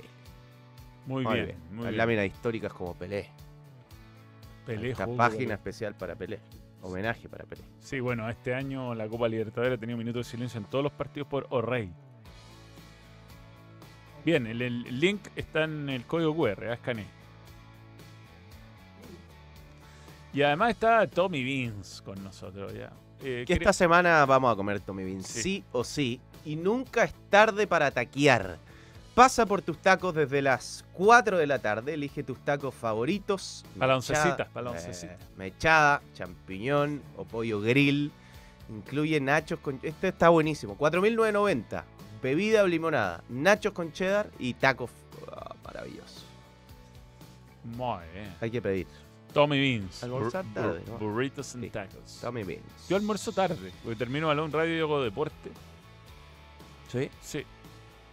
[1.08, 1.46] Muy, Muy bien.
[1.46, 1.58] bien.
[1.72, 1.98] Muy Las bien.
[1.98, 3.30] láminas históricas como Pelé.
[4.66, 6.40] Pelé Esta jugó página especial para Pelé.
[6.82, 7.64] Homenaje para Pelé.
[7.80, 10.94] Sí, bueno, este año la Copa Libertadores ha tenido minutos de silencio en todos los
[10.94, 11.94] partidos por O'Reilly.
[14.26, 16.74] Bien, el, el link está en el código QR, ¿eh?
[16.74, 17.06] escaneé.
[20.34, 22.92] Y además está Tommy Beans con nosotros ya.
[23.24, 25.42] Eh, Que esta semana vamos a comer Tommy Beans, Sí.
[25.42, 25.64] sí.
[25.72, 26.20] o sí.
[26.44, 28.58] Y nunca es tarde para taquear.
[29.14, 33.64] Pasa por tus tacos desde las 4 de la tarde, elige tus tacos favoritos.
[33.80, 35.14] Pa' la mechada, oncecita, pa' la oncecita.
[35.14, 38.12] eh, mechada, champiñón o pollo grill.
[38.70, 39.80] Incluye nachos con...
[39.84, 40.76] Este está buenísimo.
[40.78, 41.84] 4.990.
[42.26, 43.24] Bebida o limonada.
[43.30, 44.90] Nachos con cheddar y tacos.
[45.32, 46.22] ah, maravilloso.
[47.64, 48.36] Muy bien.
[48.42, 48.88] Hay que pedir.
[49.32, 50.04] Tommy Beans.
[50.04, 50.98] Almorzar tarde, bur- ¿no?
[50.98, 51.70] Burritos and Sí.
[51.70, 52.18] tacos.
[52.22, 52.88] Tommy Beans.
[52.90, 55.52] Yo almuerzo tarde, porque termino Balón Radio y hago deporte.
[56.92, 57.10] ¿Sí?
[57.22, 57.44] Sí,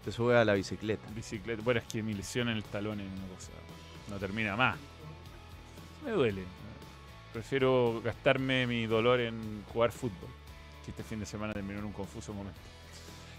[0.05, 1.09] Te sube a la bicicleta.
[1.15, 1.63] bicicleta.
[1.63, 3.53] Bueno, es que mi lesión en el talón es una cosa.
[4.11, 4.77] No termina más.
[6.05, 6.43] Me duele.
[7.33, 10.29] Prefiero gastarme mi dolor en jugar fútbol.
[10.85, 12.59] Que este fin de semana terminó en un confuso momento.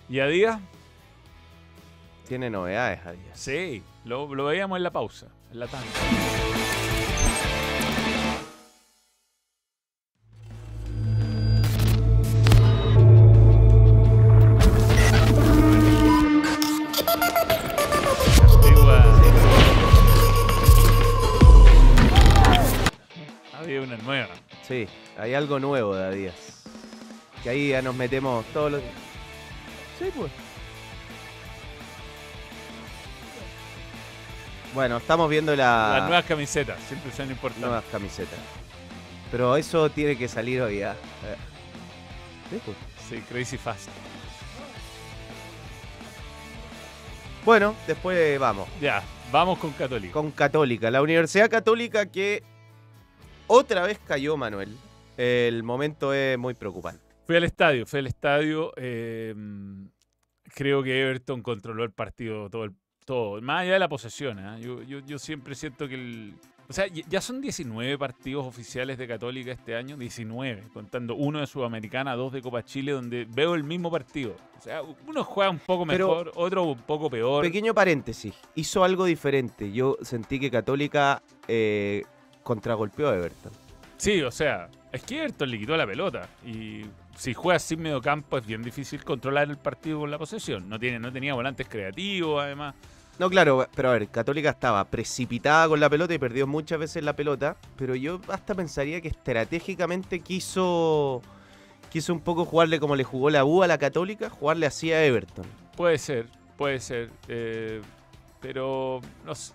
[0.09, 0.59] ¿Y a día?
[2.27, 3.31] Tiene novedades a día.
[3.33, 5.87] Sí, lo, lo veíamos en la pausa, en la tanda.
[23.59, 24.29] Había una nueva.
[24.61, 24.87] Sí,
[25.17, 26.63] hay algo nuevo de Adidas.
[27.41, 28.81] Que ahí ya nos metemos todos los.
[30.03, 30.31] Sí, pues.
[34.73, 37.61] Bueno, estamos viendo la, Las nuevas camisetas, siempre son importantes.
[37.67, 38.39] nuevas camisetas.
[39.31, 40.91] Pero eso tiene que salir hoy ya.
[40.93, 41.35] Eh.
[42.49, 42.77] Sí, pues.
[43.07, 43.87] Sí, Crazy Fast.
[47.45, 48.67] Bueno, después vamos.
[48.81, 50.13] Ya, vamos con Católica.
[50.13, 50.89] Con Católica.
[50.91, 52.43] La Universidad Católica que
[53.47, 54.75] otra vez cayó, Manuel.
[55.17, 57.01] El momento es muy preocupante.
[57.27, 58.73] Fui al estadio, fui al estadio.
[58.75, 59.35] eh,
[60.53, 62.73] creo que Everton controló el partido todo, el-
[63.05, 64.39] todo más allá de la posesión.
[64.39, 64.57] ¿ah?
[64.59, 66.33] Yo, yo- yo siempre siento que el.
[66.69, 71.45] O sea, ya son 19 partidos oficiales de Católica este año, 19, contando uno de
[71.45, 74.37] Sudamericana, dos de Copa Chile, donde veo el mismo partido.
[74.57, 77.43] O sea, uno juega un poco Pero- mejor, otro un poco peor.
[77.43, 79.73] Pequeño paréntesis, hizo algo diferente.
[79.73, 82.03] Yo sentí que Católica eh,
[82.43, 83.51] contragolpeó a Everton.
[83.97, 86.29] Sí, o sea, es que Everton le quitó la pelota.
[86.45, 86.83] Y
[87.15, 90.67] si juegas sin medio campo es bien difícil controlar el partido con la posesión.
[90.69, 92.75] No, tiene, no tenía volantes creativos, además.
[93.19, 97.03] No, claro, pero a ver, Católica estaba precipitada con la pelota y perdió muchas veces
[97.03, 101.21] la pelota, pero yo hasta pensaría que estratégicamente quiso
[101.91, 105.05] quiso un poco jugarle como le jugó la U a la Católica, jugarle así a
[105.05, 105.45] Everton.
[105.77, 107.11] Puede ser, puede ser.
[107.27, 107.81] eh,
[108.41, 109.53] pero no sé.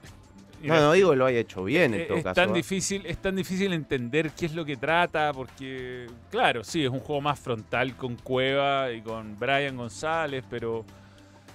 [0.62, 2.34] No, no digo que lo haya hecho bien en Eh, todo es caso.
[2.34, 2.52] tan ¿ah?
[2.54, 7.00] difícil es tan difícil entender qué es lo que trata porque claro sí es un
[7.00, 10.84] juego más frontal con Cueva y con Brian González pero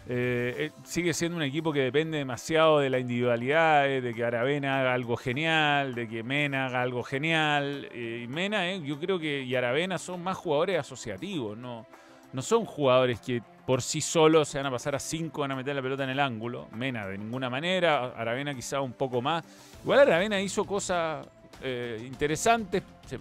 [0.07, 4.23] eh, eh, sigue siendo un equipo que depende demasiado de la individualidad eh, de que
[4.25, 9.43] Aravena haga algo genial de que Mena haga algo genial y Mena yo creo que
[9.43, 11.85] y Aravena son más jugadores asociativos no
[12.33, 15.55] no son jugadores que por sí solos se van a pasar a 5, van a
[15.55, 16.67] meter la pelota en el ángulo.
[16.73, 19.43] Mena de ninguna manera, Aravena quizá un poco más.
[19.83, 21.25] Igual Aravena hizo cosas
[21.61, 22.83] eh, interesantes.
[23.05, 23.17] Se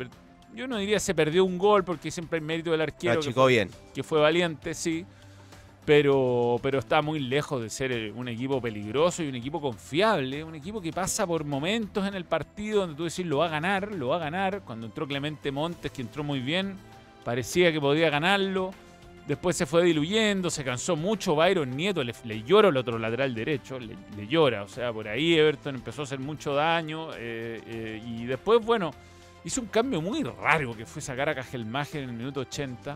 [0.54, 3.48] yo no diría se perdió un gol porque siempre hay mérito del arquero que fue,
[3.48, 3.70] bien.
[3.94, 5.06] que fue valiente, sí.
[5.84, 10.44] Pero, pero está muy lejos de ser eh, un equipo peligroso y un equipo confiable.
[10.44, 13.48] Un equipo que pasa por momentos en el partido donde tú decís lo va a
[13.48, 14.62] ganar, lo va a ganar.
[14.64, 16.76] Cuando entró Clemente Montes, que entró muy bien,
[17.24, 18.72] parecía que podía ganarlo.
[19.32, 21.34] Después se fue diluyendo, se cansó mucho.
[21.34, 24.62] Byron Nieto le, le llora el otro lateral derecho, le, le llora.
[24.62, 27.14] O sea, por ahí Everton empezó a hacer mucho daño.
[27.14, 28.90] eh, eh, y después, bueno,
[29.42, 32.94] hizo un cambio muy raro que fue sacar a Cajelmacher en el minuto 80.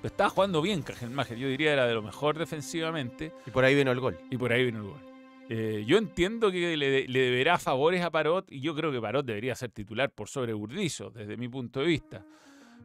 [0.00, 3.30] Pero estaba jugando bien Cajelmacher, yo diría era de lo mejor defensivamente.
[3.46, 4.16] Y por ahí vino el gol.
[4.30, 5.00] Y por ahí vino el gol.
[5.50, 9.26] Eh, yo entiendo que le, le deberá favores a Parot y yo creo que Parot
[9.26, 12.24] debería ser titular por sobre Burdizo, desde mi punto de vista.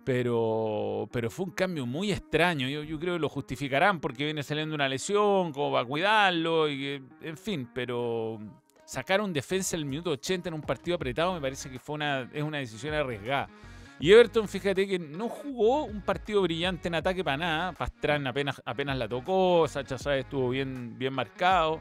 [0.03, 2.67] Pero, pero fue un cambio muy extraño.
[2.67, 6.69] Yo, yo creo que lo justificarán porque viene saliendo una lesión, como va a cuidarlo,
[6.69, 8.39] y en fin, pero
[8.85, 11.95] sacar un defensa en el minuto 80 en un partido apretado me parece que fue
[11.95, 13.47] una, es una decisión arriesgada.
[14.01, 17.71] Y Everton, fíjate que no jugó un partido brillante en ataque para nada.
[17.71, 21.79] Pastrán apenas, apenas la tocó, Sacha Sáez estuvo bien, bien marcado.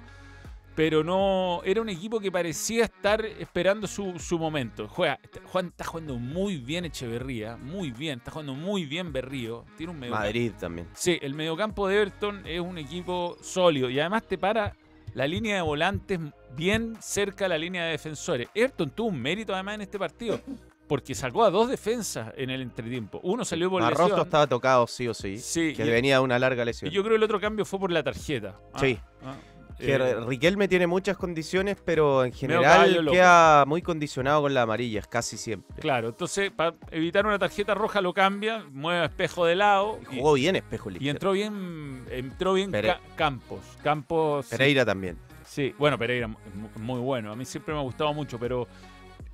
[0.81, 1.61] Pero no.
[1.63, 4.89] Era un equipo que parecía estar esperando su, su momento.
[4.89, 5.21] Juega,
[5.53, 8.21] Juan está jugando muy bien Echeverría, muy bien.
[8.21, 9.67] Está jugando muy bien Berrío.
[9.77, 10.89] Tiene un Madrid también.
[10.95, 14.75] Sí, el mediocampo de Everton es un equipo sólido y además te para
[15.13, 16.19] la línea de volantes
[16.57, 18.49] bien cerca de la línea de defensores.
[18.55, 20.41] Everton tuvo un mérito además en este partido
[20.89, 23.21] porque sacó a dos defensas en el entretiempo.
[23.23, 24.27] Uno salió por Marrosto lesión.
[24.27, 25.37] estaba tocado sí o sí.
[25.37, 26.91] Sí, que y- venía de una larga Y lesión.
[26.91, 28.59] yo creo que el otro cambio fue por la tarjeta.
[28.73, 28.99] Ah, Sí.
[29.27, 29.35] ah,
[29.81, 35.03] Que eh, Riquelme tiene muchas condiciones, pero en general queda muy condicionado con la amarilla,
[35.03, 35.81] casi siempre.
[35.81, 40.17] Claro, entonces para evitar una tarjeta roja lo cambia, mueve a espejo de lado Y
[40.17, 43.61] y, jugó bien espejo y entró bien, entró bien Pere- Campos.
[43.83, 45.17] Campos sí, Pereira también.
[45.45, 46.29] Sí, bueno, Pereira
[46.77, 47.33] es muy bueno.
[47.33, 48.69] A mí siempre me ha gustado mucho, pero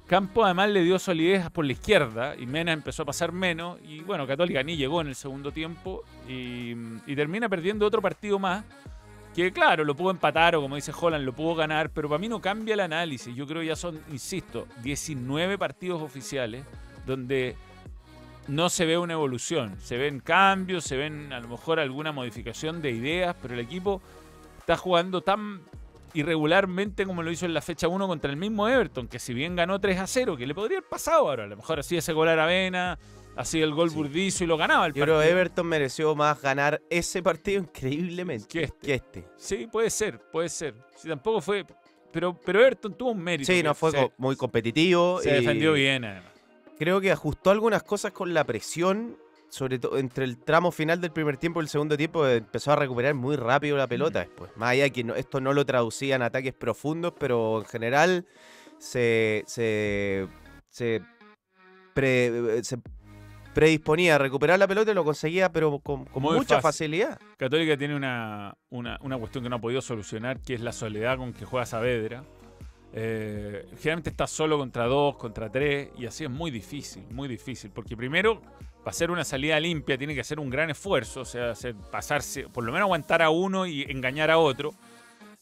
[0.07, 3.79] Campo además le dio solidez por la izquierda y Mena empezó a pasar menos.
[3.83, 6.75] Y bueno, Católica ni llegó en el segundo tiempo y,
[7.07, 8.65] y termina perdiendo otro partido más.
[9.37, 12.27] Que claro, lo pudo empatar o como dice Holland, lo pudo ganar, pero para mí
[12.27, 13.37] no cambia el análisis.
[13.37, 16.65] Yo creo que ya son, insisto, 19 partidos oficiales
[17.05, 17.55] donde
[18.49, 19.77] no se ve una evolución.
[19.79, 24.01] Se ven cambios, se ven a lo mejor alguna modificación de ideas, pero el equipo
[24.59, 25.61] está jugando tan
[26.15, 29.55] irregularmente como lo hizo en la fecha 1 contra el mismo Everton, que si bien
[29.55, 32.15] ganó 3 a 0, que le podría haber pasado ahora, a lo mejor así ese
[32.15, 32.99] gol a Aravena,
[33.37, 33.97] así el gol Sí.
[33.97, 35.35] Burdizo y lo ganaba el Yo creo partido.
[35.35, 38.79] que Everton mereció más ganar ese partido increíblemente Que este.
[38.87, 39.29] que este.
[39.37, 40.75] Sí, puede ser, puede ser.
[40.97, 41.65] Si tampoco fue...
[42.13, 43.53] Pero, pero Everton tuvo un mérito.
[43.53, 45.21] Sí, no fue se, muy competitivo.
[45.21, 46.33] se y defendió bien además.
[46.79, 49.19] Creo que ajustó algunas cosas con la presión,
[49.51, 52.73] sobre todo entre el tramo final del primer tiempo y el segundo tiempo, eh, empezó
[52.73, 54.51] a recuperar muy rápido la pelota después.
[54.57, 58.27] Más allá de que no- esto no lo traducía en ataques profundos, pero en general
[58.79, 60.27] se, se,
[60.71, 61.03] se,
[61.95, 62.79] pre- se
[63.57, 66.61] predisponía a recuperar la pelota y lo conseguía, pero con, mucha fácil.
[66.61, 67.19] facilidad.
[67.39, 71.17] Católica tiene una, una, una cuestión que no ha podido solucionar, que es la soledad
[71.17, 72.23] con que juega Saavedra.
[72.93, 77.71] Eh, generalmente está solo contra dos, contra tres, y así es muy difícil, muy difícil.
[77.71, 78.43] Porque primero,
[78.85, 82.51] para hacer una salida limpia, tiene que hacer un gran esfuerzo, o sea, hacer- pasarse,
[82.51, 84.75] por lo menos aguantar a uno y engañar a otro.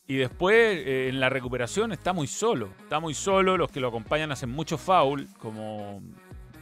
[0.06, 0.54] Y después,
[0.86, 2.68] eh, en la recuperación, está muy solo.
[2.78, 6.00] Está muy solo, los que lo acompañan hacen mucho foul, como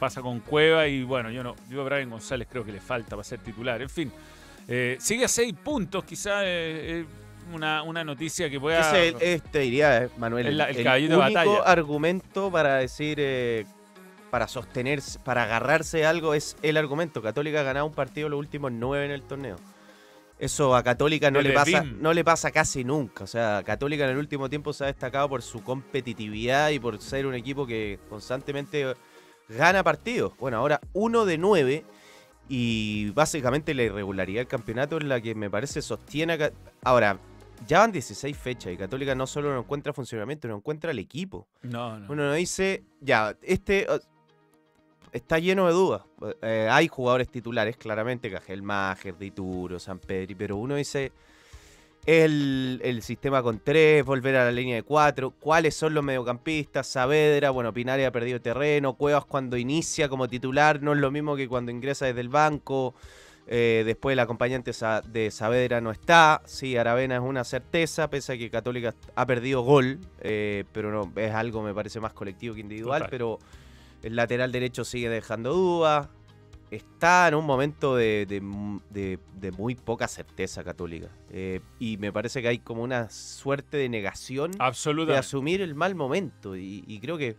[0.03, 3.11] pasa con Cueva, y bueno, yo no, yo a Brian González creo que le falta
[3.11, 3.81] para ser titular.
[3.81, 4.11] En fin,
[4.67, 7.05] eh, sigue a seis puntos, quizá eh, eh,
[7.53, 8.79] una, una noticia que pueda.
[8.79, 11.63] Ese es, este diría, eh, Manuel, El- el el, caballito de único batalla.
[11.71, 13.65] argumento para decir, eh,
[14.31, 17.21] para sostenerse, para agarrarse a algo es el argumento.
[17.21, 19.57] Católica ha ganado un partido los últimos nueve en el torneo.
[20.39, 22.01] Eso a Católica no le pasa, BIM.
[22.01, 23.23] no le pasa casi nunca.
[23.23, 26.99] O sea, Católica en el último tiempo se ha destacado por su competitividad y por
[26.99, 28.93] ser un equipo que constantemente
[29.49, 30.33] gana partidos.
[30.37, 31.85] Bueno, ahora uno de nueve
[32.49, 36.51] y básicamente la irregularidad del campeonato es la que me parece sostiene
[36.83, 37.17] Ahora,
[37.67, 41.47] ya van 16 fechas y Católica no solo no encuentra funcionamiento, no encuentra el equipo.
[41.61, 42.11] No, no.
[42.11, 43.87] Uno no dice, ya, este
[45.13, 46.01] está lleno de dudas.
[46.41, 51.11] Eh, hay jugadores titulares, claramente, Cajel Mager, Dituro, San Pedri, pero uno dice,
[52.05, 56.87] el, el sistema con tres, volver a la línea de cuatro, cuáles son los mediocampistas,
[56.87, 61.35] Saavedra, bueno, Pinares ha perdido terreno, Cuevas cuando inicia como titular no es lo mismo
[61.35, 62.93] que cuando ingresa desde el banco.
[63.45, 64.71] Eh, después el acompañante
[65.05, 66.41] de Saavedra no está.
[66.45, 71.11] Sí, Aravena es una certeza, pese a que Católica ha perdido gol, eh, pero no,
[71.19, 72.99] es algo me parece más colectivo que individual.
[72.99, 73.09] Total.
[73.11, 73.39] Pero
[74.01, 76.07] el lateral derecho sigue dejando dudas.
[76.75, 78.41] Está en un momento de, de
[78.89, 81.09] de- de muy poca certeza Católica.
[81.29, 84.51] Eh, y me parece que hay como una suerte de negación
[85.05, 86.55] de asumir el mal momento.
[86.55, 87.35] Y, y creo que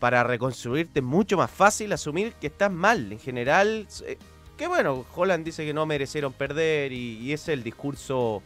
[0.00, 3.12] para reconstruirte es mucho más fácil asumir que estás mal.
[3.12, 4.18] En general, eh,
[4.56, 8.42] que bueno, Holland dice que no merecieron perder y, y ese es el discurso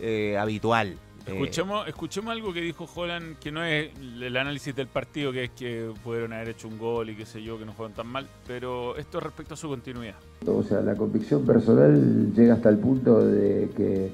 [0.00, 0.96] eh, habitual.
[1.26, 5.44] Eh, Escuchemos, escuchemos algo que dijo Holland, que no es el análisis del partido, que
[5.44, 8.06] es que pudieron haber hecho un gol y qué sé yo, que no fueron tan
[8.06, 10.14] mal, pero esto respecto a su continuidad.
[10.46, 14.10] O sea, la convicción personal llega hasta el punto de que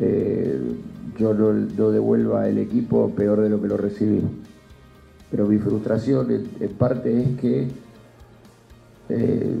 [0.00, 0.60] eh,
[1.18, 4.20] yo no, no devuelva el equipo peor de lo que lo recibí.
[5.30, 7.68] Pero mi frustración en, en parte es que
[9.10, 9.56] eh,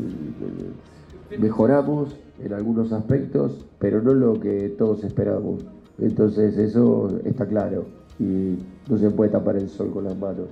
[1.38, 5.62] mejoramos en algunos aspectos, pero no lo que todos esperamos.
[6.00, 7.84] Entonces eso está claro
[8.18, 10.46] y no se puede tapar el sol con las manos.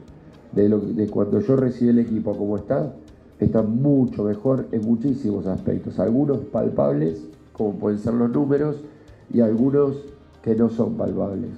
[0.52, 2.94] De, lo, de cuando yo recibí el equipo como está,
[3.38, 5.98] está mucho mejor en muchísimos aspectos.
[5.98, 7.22] Algunos palpables,
[7.52, 8.76] como pueden ser los números,
[9.32, 9.96] y algunos
[10.42, 11.50] que no son palpables.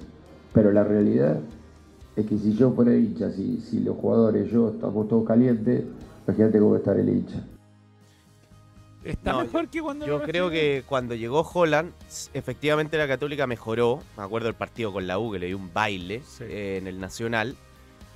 [0.53, 1.37] Pero la realidad
[2.15, 5.85] es que si yo fuera hincha, si, si los jugadores, yo estamos todos calientes,
[6.27, 7.41] imagínate cómo estar el hincha.
[9.03, 11.91] Está No, mejor que cuando Yo creo que cuando llegó Holland,
[12.33, 14.03] efectivamente la Católica mejoró.
[14.15, 16.43] Me acuerdo del partido con la U, que le dio un baile Sí.
[16.47, 17.55] eh, en el Nacional.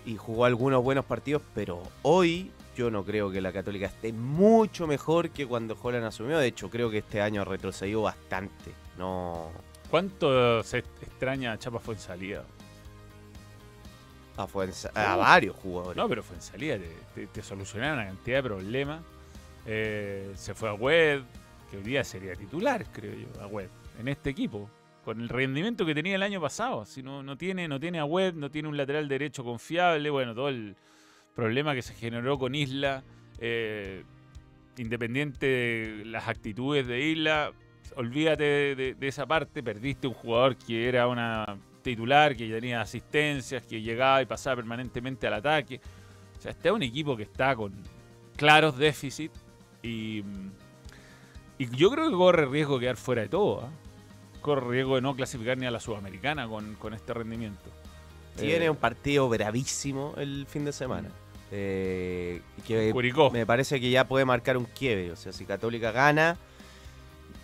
[0.06, 4.86] Y jugó algunos buenos partidos, pero hoy yo no creo que la Católica esté mucho
[4.86, 6.38] mejor que cuando Holland asumió.
[6.38, 8.72] De hecho, creo que este año ha retrocedido bastante.
[9.00, 9.50] No.
[9.90, 12.44] ¿Cuánto se extraña a Chapa fue en salida?
[14.38, 15.96] A, Fuenza- a varios jugadores.
[15.96, 19.02] No, pero fue en salida, te, te- te solucionaron una cantidad de problemas.
[19.66, 21.22] Eh, se fue a Wed,
[21.70, 24.70] que hoy día sería titular, creo yo, a Wed, en este equipo.
[25.04, 26.86] Con el rendimiento que tenía el año pasado.
[26.86, 30.34] Si no, no tiene, no tiene a Wed, no tiene un lateral derecho confiable, bueno,
[30.34, 30.76] todo el
[31.36, 33.04] problema que se generó con Isla,
[33.38, 34.04] eh,
[34.78, 37.52] independiente de las actitudes de Isla,
[37.96, 43.82] olvídate de esa parte, perdiste un jugador que era una titular, que tenía asistencias, que
[43.82, 45.80] llegaba y pasaba permanentemente al ataque.
[46.38, 47.74] O sea, este es un equipo que está con
[48.36, 49.45] claros déficits
[49.86, 50.24] y,
[51.58, 53.62] y yo creo que corre riesgo de quedar fuera de todo.
[53.62, 53.70] ¿ah?
[54.42, 57.70] Corre riesgo de no clasificar ni a la Sudamericana con, con este rendimiento.
[58.38, 61.10] Tiene Eh, un partido bravísimo el fin de semana.
[61.52, 63.30] Eh, y que Curicó.
[63.32, 65.12] me parece que ya puede marcar un quiebre.
[65.12, 66.38] O sea, si Católica gana,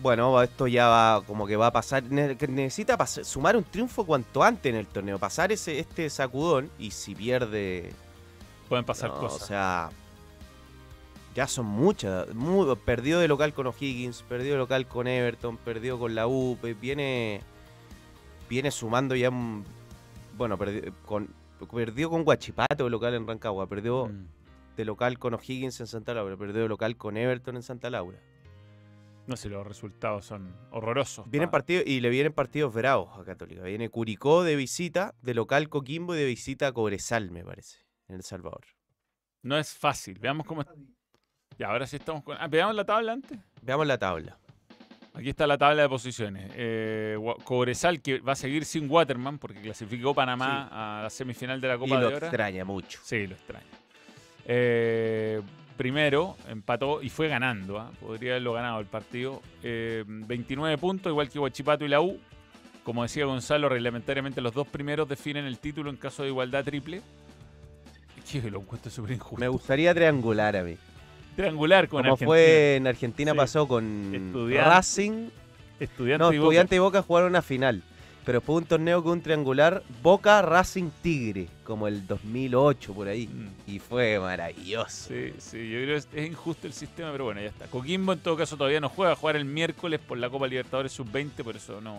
[0.02, 2.04] bueno, esto ya va como que va a pasar.
[2.04, 5.18] Necesita sumar un triunfo cuanto antes en el torneo.
[5.18, 7.94] Pasar ese este sacudón y si pierde.
[8.68, 9.42] Pueden pasar no, cosas.
[9.44, 9.90] O sea,
[11.36, 12.34] ya son muchas.
[12.34, 16.58] mu- perdió de local con O'Higgins, perdió de local con Everton, perdió con la U.
[16.80, 17.42] Viene,
[18.50, 19.64] viene sumando ya un.
[20.38, 21.34] Bueno, perdió con,
[21.72, 24.26] perdió con Guachipato de local en Rancagua, perdió Mm.
[24.78, 28.18] de local con O'Higgins en Santa Laura, perdió de local con Everton en Santa Laura.
[29.28, 31.30] No sé, los resultados son horrorosos.
[31.30, 33.62] Vienen pa- partidos y le vienen partidos bravos a Católica.
[33.62, 37.78] Viene Curicó de visita, de local Coquimbo y de visita a Cobresal, me parece,
[38.08, 38.66] en El Salvador.
[39.44, 40.18] No es fácil.
[40.20, 40.64] Veamos cómo.
[41.62, 42.36] Ya, ahora sí estamos con.
[42.40, 43.38] Ah, veamos la tabla antes.
[43.62, 44.36] Veamos la tabla.
[45.14, 46.52] Aquí está la tabla de posiciones.
[46.56, 51.68] Eh, Cobresal que va a seguir sin Waterman porque clasificó Panamá a la semifinal de
[51.68, 52.26] la Y Copa lo de Oro.
[52.26, 53.00] extraña mucho.
[53.04, 53.68] Sí, lo extraño.
[54.46, 55.40] Eh,
[55.78, 57.78] primero empató y fue ganando.
[57.80, 57.92] ¿ah?
[58.00, 59.44] Podría haberlo ganado el partido.
[59.62, 62.20] Eh, 29 puntos, igual que Huachipato y la U.
[62.84, 67.04] Como decía Gonzalo, reglamentariamente los dos primeros definen el título en caso de igualdad triple.
[68.18, 69.40] Es que lo encuentro súper injusto.
[69.40, 70.76] Me gustaría triangular a mí.
[71.36, 72.28] Triangular con Como Argentina.
[72.28, 73.38] fue en Argentina Sí.
[73.38, 75.30] pasó con Estudiante- Racing.
[75.80, 76.46] Estudiante No, y Boca.
[76.48, 77.82] Estudiante y Boca jugaron una final.
[78.24, 83.26] Pero fue un torneo con un triangular Boca Racing Tigre, como el 2008 por ahí.
[83.28, 83.48] Mm.
[83.72, 85.08] Y fue maravilloso.
[85.10, 87.66] Sí, sí, yo creo que es, es injusto el sistema, pero bueno, ya está.
[87.66, 90.46] Coquimbo en todo caso todavía no juega, va a jugar el miércoles por la Copa
[90.46, 91.98] Libertadores Sub-20, por eso no,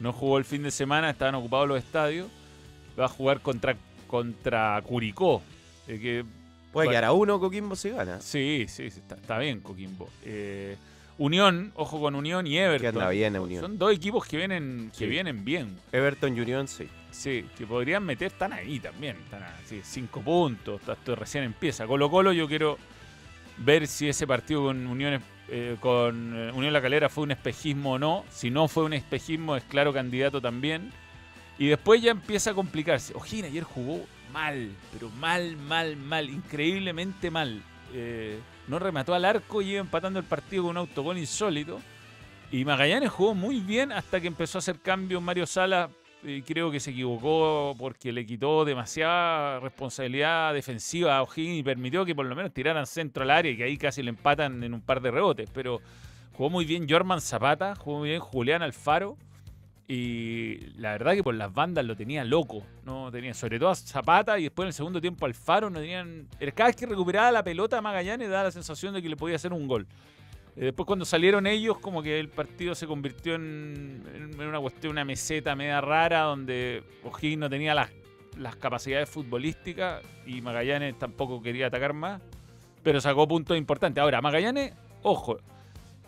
[0.00, 2.28] no jugó el fin de semana, estaban ocupados los estadios.
[3.00, 3.76] Va a jugar contra,
[4.06, 5.40] contra Curicó.
[5.88, 6.24] eh, que,
[6.74, 6.90] Puede Bueno.
[6.90, 8.20] quedar a uno Coquimbo si gana.
[8.20, 10.10] sí, sí, está, está bien Coquimbo.
[10.24, 10.76] Eh,
[11.16, 12.80] Unión, ojo con Unión y Everton.
[12.80, 13.62] Que anda bien, Unión.
[13.62, 15.06] Son dos equipos que vienen, que Sí.
[15.06, 15.78] vienen bien.
[15.92, 16.88] Everton Union sí.
[17.12, 19.16] Sí, que podrían meter, están ahí también.
[19.18, 20.80] Están así, cinco puntos.
[20.86, 21.86] Esto recién empieza.
[21.86, 22.76] Colo Colo, yo quiero
[23.58, 27.92] ver si ese partido con Unión, eh, con eh, Unión La Calera fue un espejismo
[27.92, 28.24] o no.
[28.30, 30.90] Si no fue un espejismo, es claro candidato también.
[31.56, 33.14] Y después ya empieza a complicarse.
[33.14, 34.04] Ojina ayer jugó
[34.34, 37.62] mal, pero mal, mal, mal, increíblemente mal.
[37.94, 41.80] Eh, no remató al arco y iba empatando el partido con un autogol insólito.
[42.50, 45.88] Y Magallanes jugó muy bien hasta que empezó a hacer cambios Mario Sala.
[46.24, 52.04] y creo que se equivocó porque le quitó demasiada responsabilidad defensiva a O'Higgins y permitió
[52.04, 54.74] que por lo menos tiraran centro al área y que ahí casi le empatan en
[54.74, 55.48] un par de rebotes.
[55.52, 55.80] Pero
[56.32, 59.16] jugó muy bien Jorman Zapata, jugó muy bien Julián Alfaro.
[59.86, 62.62] Y la verdad que por las bandas lo tenía loco.
[62.84, 66.26] No tenía, sobre todo a Zapata y después en el segundo tiempo Alfaro no tenían.
[66.54, 69.52] Cada vez que recuperaba la pelota Magallanes daba la sensación de que le podía hacer
[69.52, 69.86] un gol.
[70.56, 75.04] Eh, Después cuando salieron ellos, como que el partido se convirtió en, una cuestión, una
[75.04, 77.90] meseta media rara, donde O'Higgins no tenía las,
[78.38, 82.22] las capacidades futbolísticas y Magallanes tampoco quería atacar más,
[82.82, 84.00] pero sacó puntos importantes.
[84.00, 84.72] Ahora, Magallanes,
[85.02, 85.38] ojo,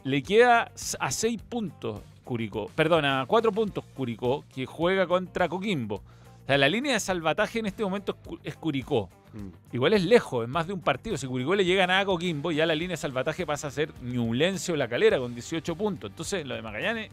[0.04, 0.70] le queda
[1.00, 2.00] a 6 puntos
[2.30, 5.94] Curicó, perdón, a 4 puntos Curicó, que juega contra Coquimbo.
[6.42, 9.08] O sea, la línea de salvataje en este momento es Cu- es Curicó.
[9.32, 9.74] Mm.
[9.76, 11.16] Igual es lejos, es más de un partido.
[11.16, 13.92] Si Curicó le llega nada a Coquimbo, ya la línea de salvataje pasa a ser
[14.02, 16.10] Ñublense o La Calera con 18 puntos.
[16.10, 17.10] Entonces, lo de Magallanes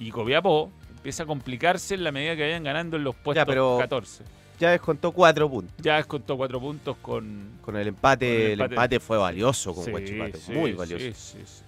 [0.00, 3.76] y Copiapó empieza a complicarse en la medida que vayan ganando en los puestos pero-
[3.78, 4.24] 14.
[4.58, 5.76] Ya descontó cuatro puntos.
[5.82, 7.58] Ya descontó 4 puntos con.
[7.60, 9.00] Con el empate, Con el el empate.
[9.00, 10.38] fue valioso con Sí, Huachipato.
[10.38, 11.04] sí, muy valioso.
[11.04, 11.62] sí, sí, sí.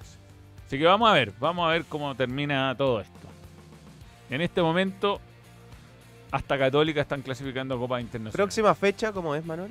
[0.68, 3.26] Así que vamos a ver, vamos a ver cómo termina todo esto.
[4.28, 5.18] En este momento,
[6.30, 8.32] hasta Católica están clasificando a Copa Internacional.
[8.34, 9.70] Próxima fecha, ¿cómo es, Manuel?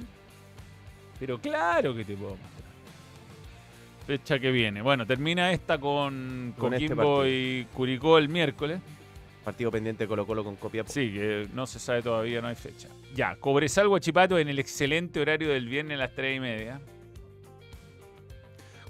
[1.19, 2.71] Pero claro que te puedo mostrar.
[4.07, 4.81] Fecha que viene.
[4.81, 7.27] Bueno, termina esta con, Con este Coquimbo partido.
[7.27, 8.79] y Curicó el miércoles.
[9.43, 10.91] Partido pendiente Colo Colo con Copiapó.
[10.91, 12.87] Sí, que no se sabe todavía, no hay fecha.
[13.13, 16.81] Ya, Cobresal Guachipato en el excelente horario del viernes a las 3 y media.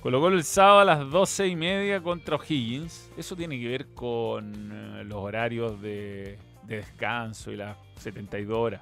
[0.08, 3.12] Colo Colo el sábado a las 12 y media contra O'Higgins.
[3.18, 8.82] Eso tiene que ver con eh, los horarios de, de descanso y las 72 horas.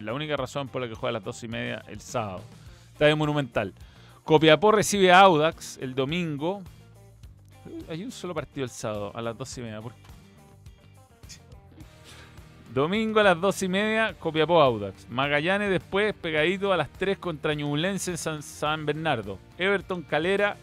[0.00, 2.42] La única razón por la que juega a las 12 y media el sábado.
[2.92, 3.72] Está de Monumental.
[4.22, 6.60] Copiapó recibe a Audax el domingo.
[7.88, 9.80] Hay un solo partido el sábado a las 12 y media.
[9.80, 9.94] ¿Por?
[12.74, 15.08] Domingo a las 2 y media, Copiapó Audax.
[15.08, 19.38] Magallanes después, pegadito a las 3 contra Ñublense en San Bernardo.
[19.56, 20.58] Everton Calera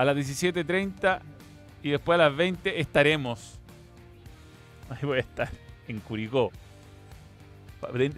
[0.00, 1.20] a las 17.30
[1.82, 3.58] y después a las 20 estaremos.
[4.88, 5.48] Ahí voy a estar,
[5.88, 6.50] en Curicó.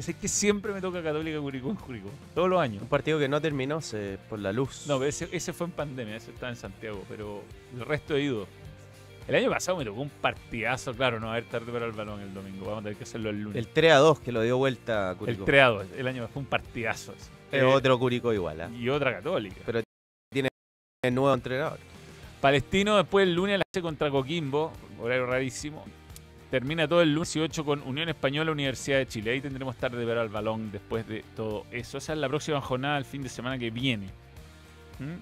[0.01, 2.83] Sé que siempre me toca Católica Curicó en Curicó, todos los años.
[2.83, 4.87] Un partido que no terminó se- por la luz.
[4.89, 7.43] No, pero ese, ese fue en pandemia, ese estaba en Santiago, pero
[7.75, 8.47] el resto he ido.
[9.29, 11.93] El año pasado me tocó un partidazo, claro, no va a haber tarde para el
[11.93, 13.57] balón el domingo, vamos a tener que hacerlo el lunes.
[13.57, 15.45] El 3 a 2 que lo dio vuelta a El Curicó.
[15.45, 17.13] 3 a 2, el año fue un partidazo.
[17.13, 17.31] ese.
[17.57, 18.71] Es Eh, otro Curicó igual, ¿ah?
[18.77, 19.61] Y otra católica.
[21.05, 21.81] El nuevo entrenador.
[22.41, 25.85] Palestino después el lunes a las 6 contra Coquimbo, horario rarísimo.
[26.49, 29.33] Termina todo el lunes 18 con Unión Española Universidad de Chile.
[29.33, 31.99] Ahí tendremos tarde para el balón después de todo eso.
[31.99, 34.11] Esa es la próxima jornada el fin de semana que viene.
[35.01, 35.17] ¿Mm?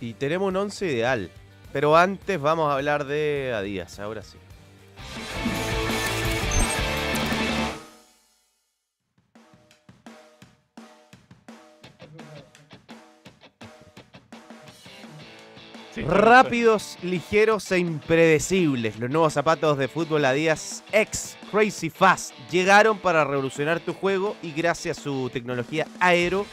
[0.00, 1.28] Y tenemos un 11 ideal.
[1.72, 4.38] Pero antes vamos a hablar de Adidas, ahora sí.
[16.00, 18.98] Sí, Rápidos, ligeros e impredecibles.
[18.98, 24.52] Los nuevos zapatos de fútbol Adidas X Crazy Fast llegaron para revolucionar tu juego y
[24.52, 26.46] gracias a su tecnología aero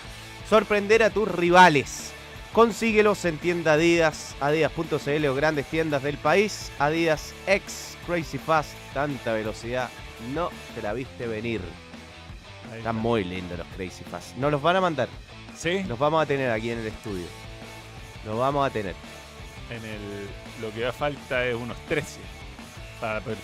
[0.50, 2.12] sorprender a tus rivales.
[2.52, 6.70] Consíguelos en tienda Adidas, adidas.cl o grandes tiendas del país.
[6.78, 9.89] Adidas X Crazy Fast, tanta velocidad,
[10.34, 11.62] no te la viste venir.
[12.66, 12.93] Están está.
[12.93, 14.36] muy lindos los Crazy Fast.
[14.36, 15.08] Nos los van a mandar,
[15.56, 17.26] Sí, los vamos a tener aquí en el estudio.
[18.26, 18.93] Los vamos a tener.
[19.70, 20.01] En el,
[20.61, 22.20] lo que da falta es unos 13.
[23.01, 23.38] Para, poder-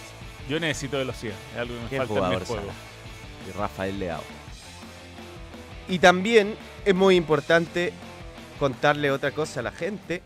[0.50, 2.72] yo necesito velocidad, es algo que me Qué falta en jugador, juego.
[3.48, 4.24] Y Rafael Leao.
[5.88, 6.56] Y también
[6.86, 7.92] es muy importante
[8.60, 10.24] contarle otra cosa a la gente.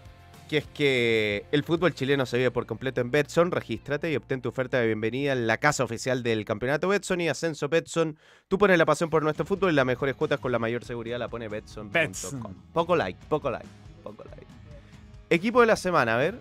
[0.47, 3.51] que es que el fútbol chileno se vive por completo en Betson.
[3.51, 7.27] Regístrate y obtén tu oferta de bienvenida en la casa oficial del campeonato Betson y
[7.27, 8.17] Ascenso Betson.
[8.47, 11.19] Tú pones la pasión por nuestro fútbol y las mejores cuotas con la mayor seguridad
[11.19, 11.91] la pone Betson.com.
[11.91, 12.55] Betson.
[12.71, 13.67] Poco like, poco like,
[14.01, 14.46] poco like.
[15.29, 16.39] Equipo de la semana, a ver.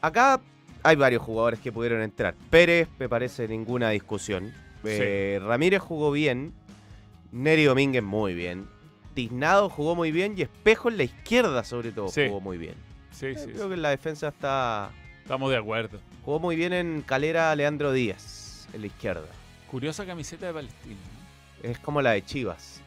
[0.00, 0.40] Acá
[0.82, 2.34] hay varios jugadores que pudieron entrar.
[2.50, 4.52] Pérez, me parece ninguna discusión.
[4.84, 6.52] Eh, Ramírez jugó bien.
[7.30, 8.66] Neri Domínguez muy bien.
[9.14, 12.26] Tiznado jugó muy bien y Espejo en la izquierda sobre todo Sí.
[12.28, 12.74] jugó muy bien.
[13.10, 13.68] Sí, Eh, sí, Creo sí.
[13.68, 14.90] que en la defensa está...
[15.22, 15.98] Estamos de acuerdo.
[16.24, 19.26] Jugó muy bien en Calera Leandro Díaz, en la izquierda.
[19.70, 20.96] Curiosa camiseta de Palestina.
[21.62, 22.80] Es como la de Chivas.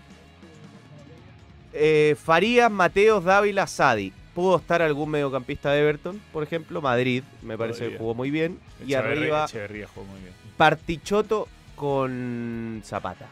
[1.78, 4.13] Eh, Farías, Mateos, Dávila, Sadi.
[4.34, 6.82] Pudo estar algún mediocampista de Everton, por ejemplo.
[6.82, 8.59] Madrid, me parece que jugó muy bien.
[8.86, 10.34] Y Echeverría- arriba, Echeverría jugó muy bien.
[10.57, 13.28] Partichoto con Zapata.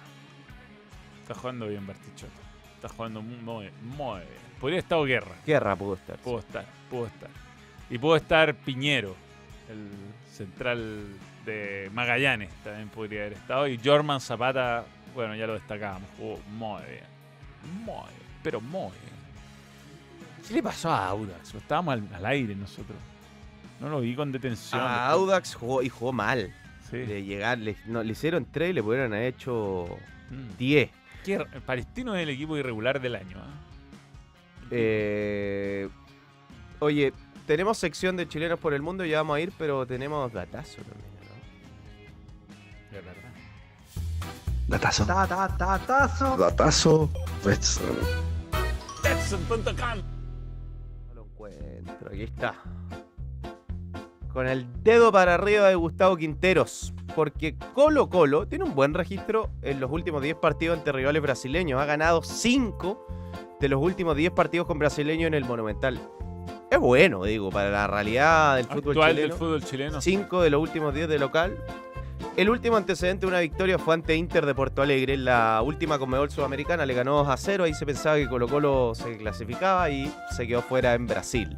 [1.21, 2.31] Está jugando bien Bartichotto.
[2.75, 4.43] Está jugando muy, muy bien.
[4.59, 5.35] Podría estado Guerra.
[5.45, 6.17] Guerra pudo estar.
[6.17, 7.29] Pudo estar, pudo estar.
[7.89, 9.15] Y pudo estar Piñero,
[9.69, 9.89] el
[10.31, 11.05] central
[11.45, 13.67] de Magallanes, también podría haber estado.
[13.67, 17.03] Y Jorman Zapata, bueno, ya lo destacábamos, jugó muy bien.
[17.85, 18.91] Muy bien, pero muy.
[20.47, 21.55] ¿Qué le pasó a Audax?
[21.55, 22.97] Estábamos al, al aire nosotros.
[23.79, 24.79] No lo vi con detención.
[24.81, 25.09] A después.
[25.11, 26.53] Audax jugó y jugó mal.
[26.91, 26.97] Sí.
[26.97, 29.87] De llegar, le, no, le hicieron 3 y le pudieron haber hecho
[30.29, 30.57] Mm.
[30.57, 30.89] 10.
[31.23, 33.37] Qué r- Palestino es el equipo irregular del año.
[33.39, 33.49] ¿ah?
[34.71, 35.87] Eh,
[36.79, 37.13] oye,
[37.45, 41.11] tenemos sección de chilenos por el mundo, ya vamos a ir, pero tenemos datazo también,
[42.89, 42.95] ¿no?
[42.95, 43.21] De verdad.
[44.67, 45.05] Datazo.
[45.05, 46.37] Ta, ta, ta, tazo.
[46.37, 47.09] Datazo.
[47.45, 47.85] Betson.
[51.09, 52.55] No lo encuentro, aquí está.
[54.31, 56.93] Con el dedo para arriba de Gustavo Quinteros.
[57.15, 61.79] Porque Colo Colo tiene un buen registro en los últimos 10 partidos ante rivales brasileños.
[61.79, 63.07] Ha ganado 5
[63.59, 65.99] de los últimos 10 partidos con brasileños en el Monumental.
[66.71, 69.27] Es bueno, digo, para la realidad del fútbol Actual chileno.
[69.27, 70.01] del fútbol chileno.
[70.01, 71.55] 5 de los últimos 10 de local.
[72.35, 75.17] El último antecedente de una victoria fue ante Inter de Porto Alegre.
[75.17, 77.63] La última Conmebol Sudamericana le ganó 2 a 0.
[77.65, 81.55] Ahí se pensaba que Colo Colo se clasificaba y se quedó fuera en Brasil.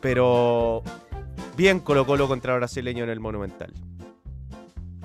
[0.00, 0.82] Pero
[1.56, 3.72] bien Colo Colo contra brasileño en el Monumental.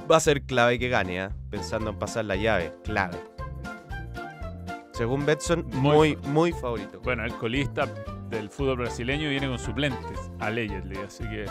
[0.09, 1.31] Va a ser clave que gane, ¿ah?
[1.49, 2.73] pensando en pasar la llave.
[2.83, 3.17] Clave.
[4.93, 6.99] Según Betson, Muy muy, muy favorito.
[7.01, 7.85] Bueno, el colista
[8.29, 11.45] del fútbol brasileño viene con suplentes, allegedly, así que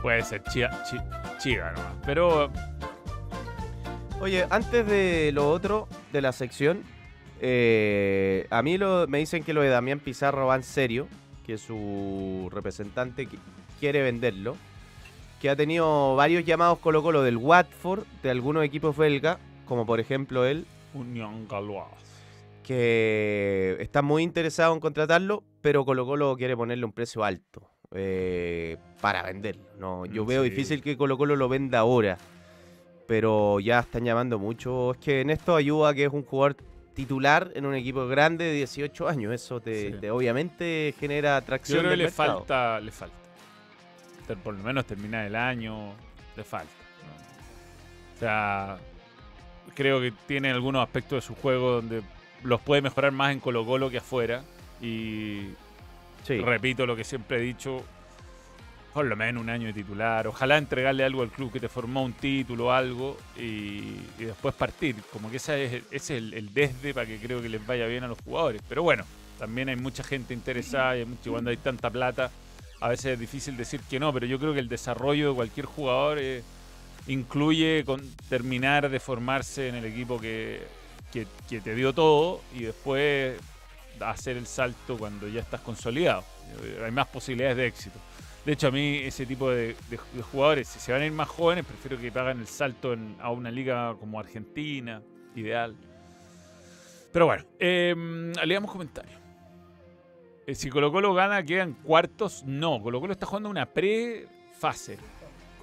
[0.00, 0.96] puede ser Chiga, chi,
[1.38, 1.92] Chiga nomás.
[2.06, 2.50] Pero
[4.20, 6.82] Oye, antes de lo otro de la sección,
[7.40, 11.08] eh, a mí lo, me dicen que lo de Damián Pizarro va en serio,
[11.44, 13.38] que su representante qui-
[13.80, 14.56] quiere venderlo,
[15.42, 20.00] que ha tenido varios llamados Colo Colo del Watford, de algunos equipos belga, como por
[20.00, 20.64] ejemplo él,
[20.94, 21.84] Unión Galois.
[22.62, 28.76] que está muy interesado en contratarlo, pero Colo Colo quiere ponerle un precio alto eh,
[29.00, 29.64] para venderlo.
[29.78, 32.18] No, yo Mm, veo difícil que Colo Colo lo venda ahora,
[33.06, 34.92] pero ya están llamando mucho.
[34.92, 36.56] Es que en esto ayuda que es un jugador
[36.94, 39.32] titular en un equipo grande de 18 años.
[39.32, 39.98] Eso te, Sí.
[40.00, 41.78] te obviamente genera Yo atracción.
[41.80, 42.38] creo que le mercado.
[42.38, 43.16] falta, le falta.
[44.42, 45.92] Por lo menos terminar el año,
[46.36, 46.72] le falta.
[47.04, 48.16] ¿no?
[48.16, 48.78] O sea,
[49.74, 52.02] creo que tiene algunos aspectos de su juego donde
[52.42, 54.42] los puede mejorar más en Colo Colo que afuera.
[54.80, 55.48] Y
[56.40, 57.84] Repito lo que siempre he dicho,
[58.92, 60.26] por lo menos un año de titular.
[60.26, 64.96] Ojalá entregarle algo al club que te formó un título algo y, después partir.
[65.12, 68.04] Como que ese es, ese es el, desde para que creo que les vaya bien
[68.04, 68.62] a los jugadores.
[68.68, 69.04] Pero bueno,
[69.38, 72.30] también hay mucha gente interesada y, hay mucho- cuando hay tanta plata,
[72.80, 75.66] a veces es difícil decir que no, pero yo creo que el desarrollo de cualquier
[75.66, 76.42] jugador eh,
[77.06, 80.62] incluye con terminar de formarse en el equipo que-
[81.12, 83.36] que te dio todo y después
[84.00, 86.24] hacer el salto cuando ya estás consolidado.
[86.84, 87.98] Hay más posibilidades de éxito.
[88.44, 91.12] De hecho, a mí ese tipo de, de- de jugadores, si se van a ir
[91.12, 95.00] más jóvenes, prefiero que hagan el salto en- a una liga como Argentina,
[95.34, 95.74] ideal.
[97.12, 97.94] Pero bueno, eh,
[98.44, 99.18] leamos comentarios.
[100.46, 102.42] Eh, si Colo Colo gana, quedan cuartos.
[102.44, 104.98] No, Colo Colo está jugando una pre-fase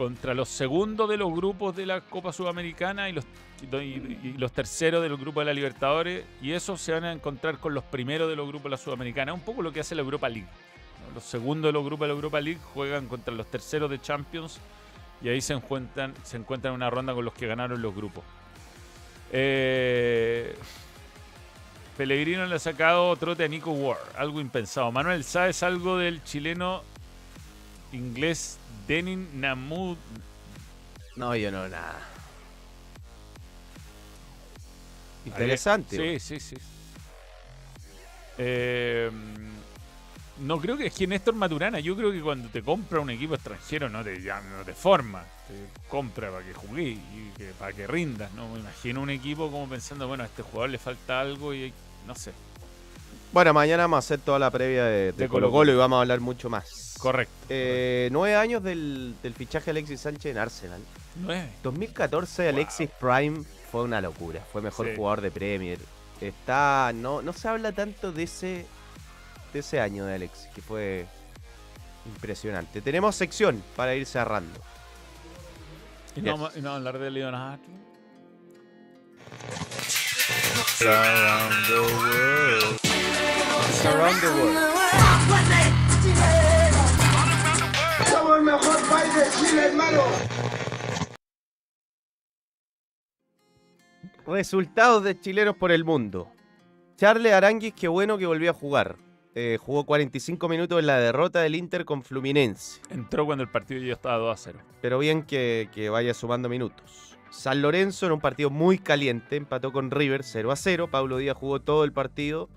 [0.02, 3.24] contra los segundos de los grupos de la Copa Sudamericana y los,
[3.72, 6.26] y- y los terceros del grupo de la Libertadores.
[6.42, 9.32] Y esos se van a encontrar con los primeros de los grupos de la Sudamericana.
[9.32, 10.48] Un poco lo que hace la Europa League.
[11.14, 14.60] Los segundos de los grupos de la Europa League juegan contra los terceros de Champions
[15.22, 18.24] y ahí se encuentran, se encuentran en una ronda con los que ganaron los grupos.
[19.32, 20.56] Eh,
[21.96, 24.92] Pellegrino le ha sacado trote a Nico Ward, algo impensado.
[24.92, 26.82] Manuel, ¿sabes algo del chileno
[27.94, 29.98] inglés Denin Namud?
[31.16, 32.00] No, yo no, nada.
[35.26, 36.20] Interesante.
[36.20, 36.56] Sí, sí, sí.
[38.38, 39.12] Eh,
[40.40, 43.36] no creo que es que Néstor Maturana, yo creo que cuando te compra un equipo
[43.36, 45.54] extranjero no te, ya, no te forma, te
[45.88, 48.32] compra para que jugué y que, para que rindas.
[48.34, 51.72] No me imagino un equipo como pensando, bueno, a este jugador le falta algo y
[52.08, 52.32] no sé.
[53.32, 55.52] Bueno, mañana vamos a hacer toda la previa de, de De Colo.
[55.52, 56.91] Colo y vamos a hablar mucho más.
[57.02, 57.34] Correcto.
[57.50, 60.82] Eh, nueve años del, del fichaje de Alexis Sánchez en Arsenal.
[61.16, 61.50] Nueve.
[61.64, 64.42] 2014 Alexis Prime fue una locura.
[64.52, 64.94] Fue mejor Sí.
[64.96, 65.80] jugador de Premier.
[66.22, 66.92] Está.
[66.94, 68.66] No, no se habla tanto de ese.
[69.54, 71.06] de ese año de Alexis, que fue
[72.06, 72.82] impresionante.
[72.82, 74.60] Tenemos sección para ir cerrando.
[76.16, 76.62] Y no, Yes.
[76.64, 77.64] no hablar de Leonardo.
[80.82, 81.80] Around the
[84.28, 85.81] world.
[94.26, 96.32] Resultados de chilenos por el mundo.
[96.96, 98.96] Charles Aranguis, qué bueno que volvió a jugar.
[99.34, 102.82] Eh, jugó 45 minutos en la derrota del Inter con Fluminense.
[102.90, 104.60] Entró cuando el partido ya estaba 2 a 0.
[104.82, 107.18] Pero bien que, que vaya sumando minutos.
[107.32, 110.90] San Lorenzo en un partido muy caliente, empató con River 0 a 0.
[110.92, 112.50] Pablo Díaz jugó todo el partido.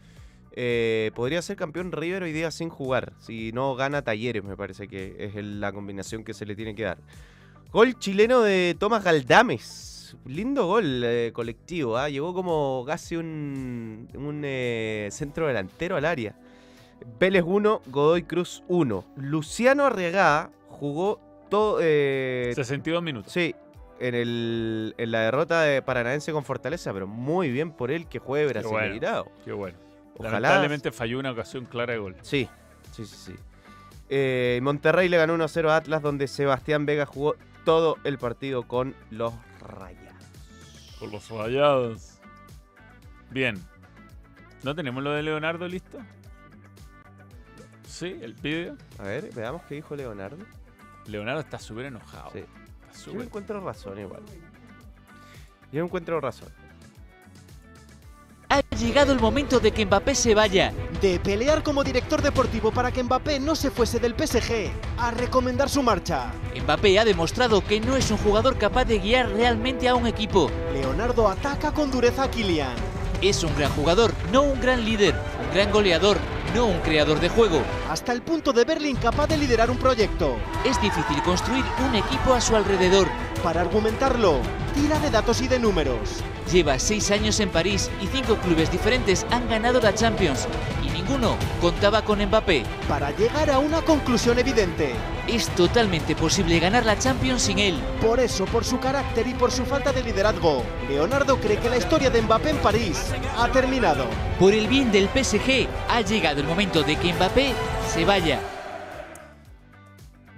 [0.56, 3.12] Eh, podría ser campeón River hoy día sin jugar.
[3.18, 6.84] Si no gana Talleres, me parece que es la combinación que se le tiene que
[6.84, 6.98] dar.
[7.72, 10.16] Gol chileno de Tomás Galdames.
[10.26, 11.96] Lindo gol eh, colectivo.
[11.96, 12.08] ¿ah?
[12.08, 16.36] Llegó como casi un, un, eh, centro delantero al área.
[17.18, 19.04] Vélez 1, Godoy Cruz 1.
[19.16, 21.80] Luciano Arriagada jugó todo.
[21.82, 23.32] eh, 62 minutos.
[23.32, 23.56] Sí,
[23.98, 28.20] en, el, en la derrota de Paranaense con Fortaleza, pero muy bien por él que
[28.20, 29.24] juegue Qué bueno.
[29.44, 29.83] Qué bueno.
[30.18, 30.40] Ojalá.
[30.40, 32.16] Lamentablemente falló una ocasión clara de gol.
[32.22, 32.48] Sí,
[32.92, 33.16] sí, sí.
[33.16, 33.34] sí.
[34.08, 38.94] Eh, Monterrey le ganó 1-0 a Atlas, donde Sebastián Vega jugó todo el partido con
[39.10, 40.14] los Rayas.
[40.98, 42.18] Por los rayados.
[43.30, 43.60] Bien.
[44.62, 45.98] ¿No tenemos lo de Leonardo listo?
[47.86, 48.76] Sí, el vídeo.
[48.98, 50.44] A ver, veamos qué dijo Leonardo.
[51.06, 52.30] Leonardo está súper enojado.
[52.32, 52.44] Sí.
[52.92, 54.22] Está Yo encuentro razón igual.
[55.72, 56.48] Yo encuentro razón.
[58.48, 60.72] Ha llegado el momento de que Mbappé se vaya.
[61.00, 65.68] De pelear como director deportivo para que Mbappé no se fuese del PSG, a recomendar
[65.68, 66.32] su marcha.
[66.62, 70.50] Mbappé ha demostrado que no es un jugador capaz de guiar realmente a un equipo.
[70.72, 72.74] Leonardo ataca con dureza a Kylian.
[73.22, 76.18] Es un gran jugador, no un gran líder, un gran goleador,
[76.54, 77.60] no un creador de juego.
[77.90, 80.36] Hasta el punto de verle incapaz de liderar un proyecto.
[80.64, 83.08] Es difícil construir un equipo a su alrededor.
[83.42, 84.38] Para argumentarlo,
[84.74, 86.22] tira de datos y de números.
[86.52, 90.46] Lleva seis años en París y cinco clubes diferentes han ganado la Champions
[90.84, 92.64] y ninguno contaba con Mbappé.
[92.88, 94.92] Para llegar a una conclusión evidente.
[95.28, 97.78] Es totalmente posible ganar la Champions sin él.
[98.00, 101.76] Por eso, por su carácter y por su falta de liderazgo, Leonardo cree que la
[101.78, 104.06] historia de Mbappé en París ha terminado.
[104.38, 107.52] Por el bien del PSG, ha llegado el momento de que Mbappé
[107.88, 108.40] se vaya.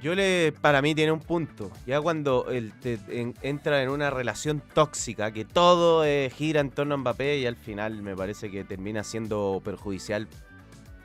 [0.02, 1.70] Yo le, para mí tiene un punto.
[1.86, 6.70] Ya cuando él te- en- entra en una relación tóxica, que todo eh, gira en
[6.70, 10.28] torno a Mbappé y al final me parece que termina siendo perjudicial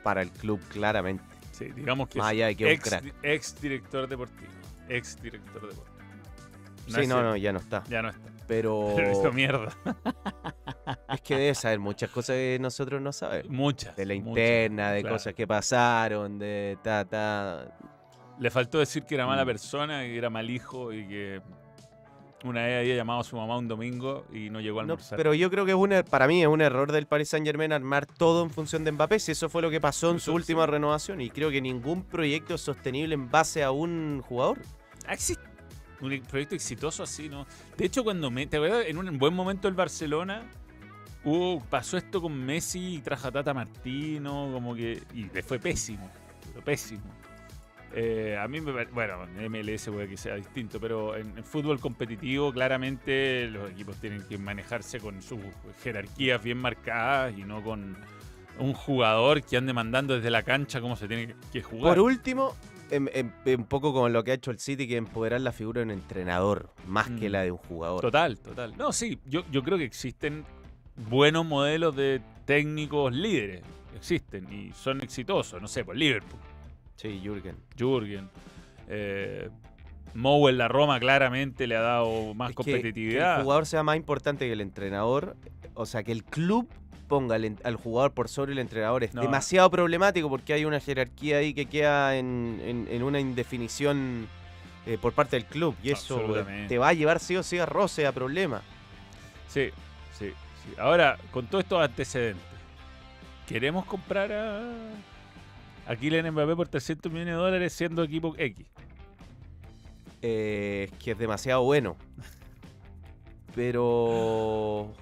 [0.02, 1.24] para el club claramente.
[1.52, 3.14] Sí, digamos que Más es allá de que un ex, crack.
[3.22, 4.50] ex director deportivo.
[4.88, 5.96] Ex director deportivo.
[6.88, 7.84] sí, no, no, ya no está.
[7.88, 8.30] Ya no está.
[8.48, 9.68] Pero Pero hizo mierda.
[11.12, 13.50] es que debe saber muchas cosas que nosotros no sabemos.
[13.50, 13.94] Muchas.
[13.96, 15.16] De la muchas, interna, de claro.
[15.16, 17.78] cosas que pasaron, de ta, ta.
[18.38, 19.46] Le faltó decir que era mala Mm.
[19.46, 21.42] persona, que era mal hijo y que
[22.44, 25.16] una vez había llamado a su mamá un domingo y no llegó a No, almorzar.
[25.16, 27.46] pero yo creo que es un, er- para mí es un error del Paris Saint
[27.46, 29.18] Germain armar todo en función de Mbappé.
[29.18, 31.20] Si eso fue lo que pasó en su última renovación.
[31.20, 34.58] Y creo que ningún proyecto es sostenible en base a un jugador.
[35.06, 35.42] Ah, existe
[36.00, 37.46] un proyecto exitoso así, ¿no?
[37.76, 38.86] De hecho, cuando me, ¿te acuerdas?
[38.88, 40.42] En un buen momento el Barcelona
[41.24, 45.00] hubo, pasó esto con Messi y trajo a Tata Martino, como que.
[45.14, 46.10] Y le fue pésimo.
[46.52, 47.02] Pero pésimo.
[47.94, 51.78] Eh, a mí me bueno, en MLS puede que sea distinto, pero en, en fútbol
[51.78, 55.38] competitivo claramente los equipos tienen que manejarse con sus
[55.82, 57.96] jerarquías bien marcadas y no con
[58.58, 61.94] un jugador que ande mandando desde la cancha cómo se tiene que- jugar.
[61.96, 62.54] Por último,
[62.90, 65.80] em- em- un poco como lo que ha hecho el City, que empoderar la figura
[65.80, 67.32] de un entrenador más que Mm.
[67.32, 68.00] la de un jugador.
[68.00, 68.74] Total, total.
[68.78, 70.44] No, sí, yo, yo creo que existen
[71.10, 73.62] buenos modelos de técnicos líderes.
[73.96, 75.60] Existen y son exitosos.
[75.60, 76.40] No sé, por Liverpool,
[76.96, 77.56] Sí, Jürgen.
[77.76, 78.28] Jürgen.
[78.88, 79.48] Eh,
[80.14, 83.38] Mou en la Roma claramente le ha dado más Es que- que competitividad.
[83.38, 85.36] el jugador sea más importante que el entrenador.
[85.74, 86.68] O sea, que el club
[87.08, 89.22] ponga al, jugador por sobre el entrenador es No.
[89.22, 94.26] demasiado problemático porque hay una jerarquía ahí que queda en, en- en una indefinición
[94.86, 95.76] eh, por parte del club.
[95.82, 96.20] Y eso
[96.68, 98.62] te va a llevar sí o sí a roce, a problemas.
[99.48, 99.68] Sí,
[100.18, 100.30] sí,
[100.64, 100.74] sí.
[100.78, 102.44] Ahora, con todos estos antecedentes,
[103.46, 104.60] ¿Queremos comprar a,
[105.86, 108.66] a Kylian Mbappé por 300 millones de dólares siendo equipo X?
[110.22, 111.96] Eh, es que es demasiado bueno.
[113.54, 114.92] Pero.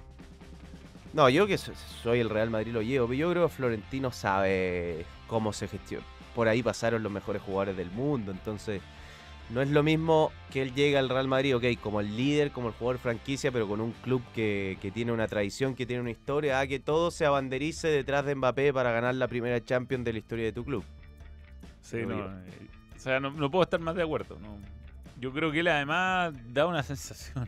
[1.13, 1.73] No, yo que so-
[2.03, 6.05] soy el Real Madrid lo llevo, yo creo que Florentino sabe cómo se gestiona.
[6.35, 8.81] Por ahí pasaron los mejores jugadores del mundo, entonces
[9.53, 12.69] no es lo mismo que él llegue al Real Madrid, ok, como el líder, como
[12.69, 16.11] el jugador franquicia, pero con un club que, que tiene una tradición, que tiene una
[16.11, 20.13] historia, a que todo se abanderice detrás de Mbappé para ganar la primera Champions de
[20.13, 20.83] la historia de tu club.
[21.81, 22.17] Sí, no.
[22.25, 24.37] eh, O sea, no, no puedo estar más de acuerdo.
[24.39, 24.57] no.
[25.19, 27.47] Yo creo que él además da una sensación.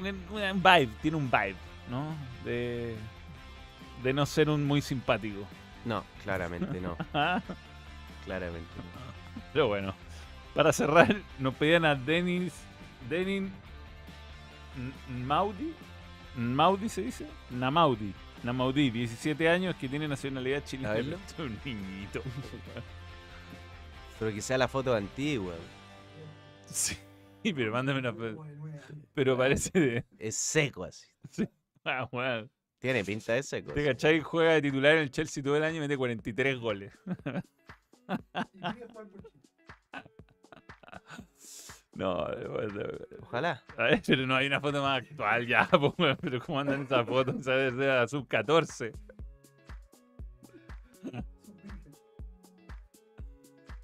[0.00, 1.54] Un, un vibe, tiene un vibe,
[1.90, 2.14] ¿no?
[2.44, 2.94] De,
[4.02, 5.46] de no ser un muy simpático.
[5.84, 6.96] No, claramente no,
[8.24, 9.42] claramente no.
[9.52, 9.94] Pero bueno,
[10.54, 12.52] para cerrar, nos pedían a Denis.
[13.08, 13.52] Denin.
[15.08, 15.74] Maudi.
[16.36, 17.26] Maudi se dice.
[17.50, 18.14] Namaudi.
[18.42, 21.16] Namaudi, 17 años, que tiene nacionalidad A chilena.
[21.26, 22.22] Es un niñito.
[24.18, 25.54] Pero quizá la foto antigua.
[26.66, 26.96] sí,
[27.42, 28.12] pero mándame una.
[28.12, 28.44] foto.
[29.14, 30.04] Pero parece de.
[30.18, 31.06] Es seco así.
[31.86, 32.48] Ah, bueno.
[32.78, 33.72] Tiene pinta de seco.
[33.72, 33.86] ¿Te sí.
[33.86, 34.20] cachai?
[34.20, 36.92] Juega de titular en el Chelsea todo el año y mete 43 goles.
[41.96, 42.26] No,
[43.22, 43.62] Ojalá.
[43.78, 45.68] a ver, pero no hay una foto más actual ya,
[45.98, 47.44] weón, pero ¿cómo andan esas fotos?
[47.44, 47.76] ¿Sabes?
[47.76, 48.92] De la sub 14.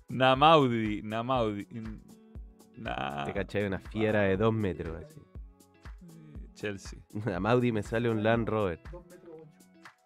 [0.09, 1.67] Namaudi, Namaudi.
[2.77, 5.21] Na- Te cachai una fiera de dos metros así.
[6.55, 6.99] Chelsea.
[7.35, 8.81] A Maudi me sale un Land Rover.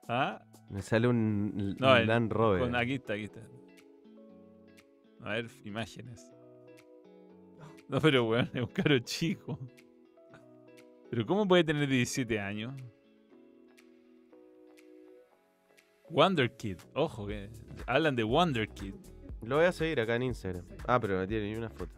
[0.08, 0.40] ¿Ah?
[0.70, 2.60] Me sale un, No, un el- Land Rover.
[2.60, 3.40] Con- aquí está, aquí está.
[5.22, 6.30] A ver, imágenes.
[7.88, 9.58] No, pero weón, es un caro chico.
[11.10, 12.74] Pero ¿cómo puede tener 17 años?
[16.08, 17.50] Wonder Kid, ojo que
[17.86, 18.94] hablan de Wonder Kid.
[19.42, 20.64] Lo voy a seguir acá en Instagram.
[20.86, 21.94] Ah, pero no tiene ni una foto.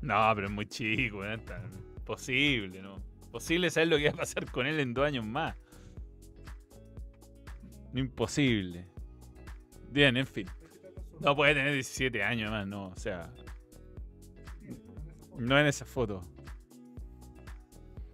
[0.00, 1.62] No, pero es muy chico, weón, está
[2.04, 2.96] posible, ¿no?
[3.30, 5.56] Posible saber lo que va a pasar con él en dos años más.
[7.94, 8.86] Imposible.
[9.90, 10.46] Bien, en fin.
[11.22, 13.32] No puede tener 17 años más, no, o sea.
[15.38, 16.20] No en esa foto.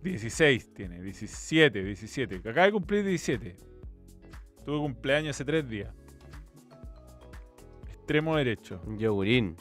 [0.03, 2.37] 16 tiene, 17, 17.
[2.37, 3.57] Acaba de cumplir 17.
[4.65, 5.93] Tuvo cumpleaños hace tres días.
[7.89, 8.81] Extremo derecho.
[8.99, 9.57] Yogurín.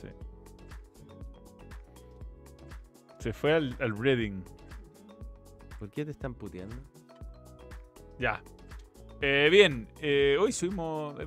[0.00, 0.08] Sí.
[3.20, 4.42] Se fue al, al Reading.
[5.78, 6.76] ¿Por qué te están puteando?
[8.18, 8.42] Ya.
[9.22, 11.18] Eh, bien, eh, hoy subimos,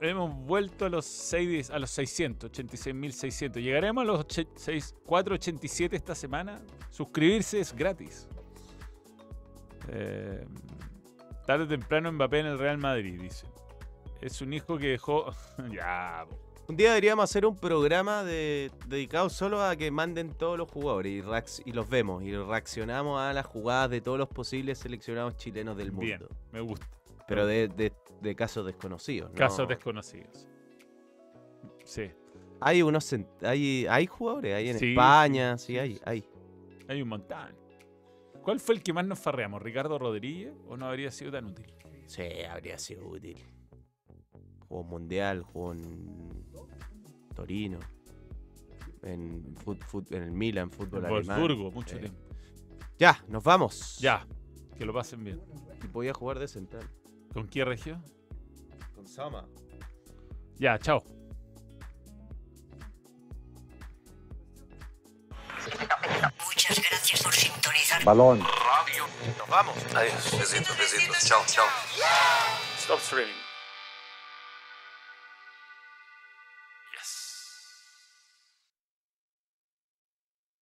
[0.00, 3.60] hemos, vuelto a los, 6, a los 600, 86.600.
[3.60, 6.62] Llegaremos a los oche- seis- 487 esta semana.
[6.90, 8.28] Suscribirse es gratis.
[9.88, 10.44] Eh,
[11.46, 13.46] tarde o temprano Mbappé en el Real Madrid, dice.
[14.20, 15.32] Es un hijo que dejó...
[15.72, 16.26] ya.
[16.68, 21.24] Un día deberíamos hacer un programa de, dedicado solo a que manden todos los jugadores
[21.64, 25.76] y, y los vemos y reaccionamos a las jugadas de todos los posibles seleccionados chilenos
[25.76, 26.34] del bien, mundo.
[26.52, 26.86] me gusta.
[27.26, 29.30] Pero de, de- de casos desconocidos.
[29.30, 29.36] ¿no?
[29.36, 30.46] Casos desconocidos.
[31.84, 32.10] Sí.
[32.60, 36.24] Hay unos hay, hay jugadores, hay en Sí, España, sí, hay, hay.
[36.88, 37.54] Hay un montón.
[38.42, 39.60] ¿Cuál fue el que más nos farreamos?
[39.60, 40.54] ¿Ricardo Rodríguez?
[40.68, 41.66] ¿O no habría sido tan útil?
[42.06, 43.36] Sí, habría sido útil.
[44.68, 46.46] Jugó Mundial, jugó en
[47.34, 47.78] Torino,
[49.02, 51.40] en, fut- fut- en el Milan, fútbol En alemán.
[51.40, 52.00] Wolfsburgo, mucho Sí.
[52.00, 52.18] tiempo.
[52.98, 53.98] Ya, nos vamos.
[53.98, 54.26] Ya,
[54.76, 55.40] que lo pasen bien.
[55.84, 56.84] Y podía jugar de central.
[57.36, 58.02] ¿Con qué región?
[58.94, 59.46] Con Sama.
[60.56, 61.04] Ya, chao.
[66.46, 68.02] Muchas gracias por sintonizar.
[68.04, 68.38] Balón.
[68.38, 69.76] Nos vamos.
[69.94, 70.38] Adiós.
[70.38, 71.24] Besitos, besitos.
[71.26, 71.66] Chao, chao.
[72.78, 73.45] Stop streaming.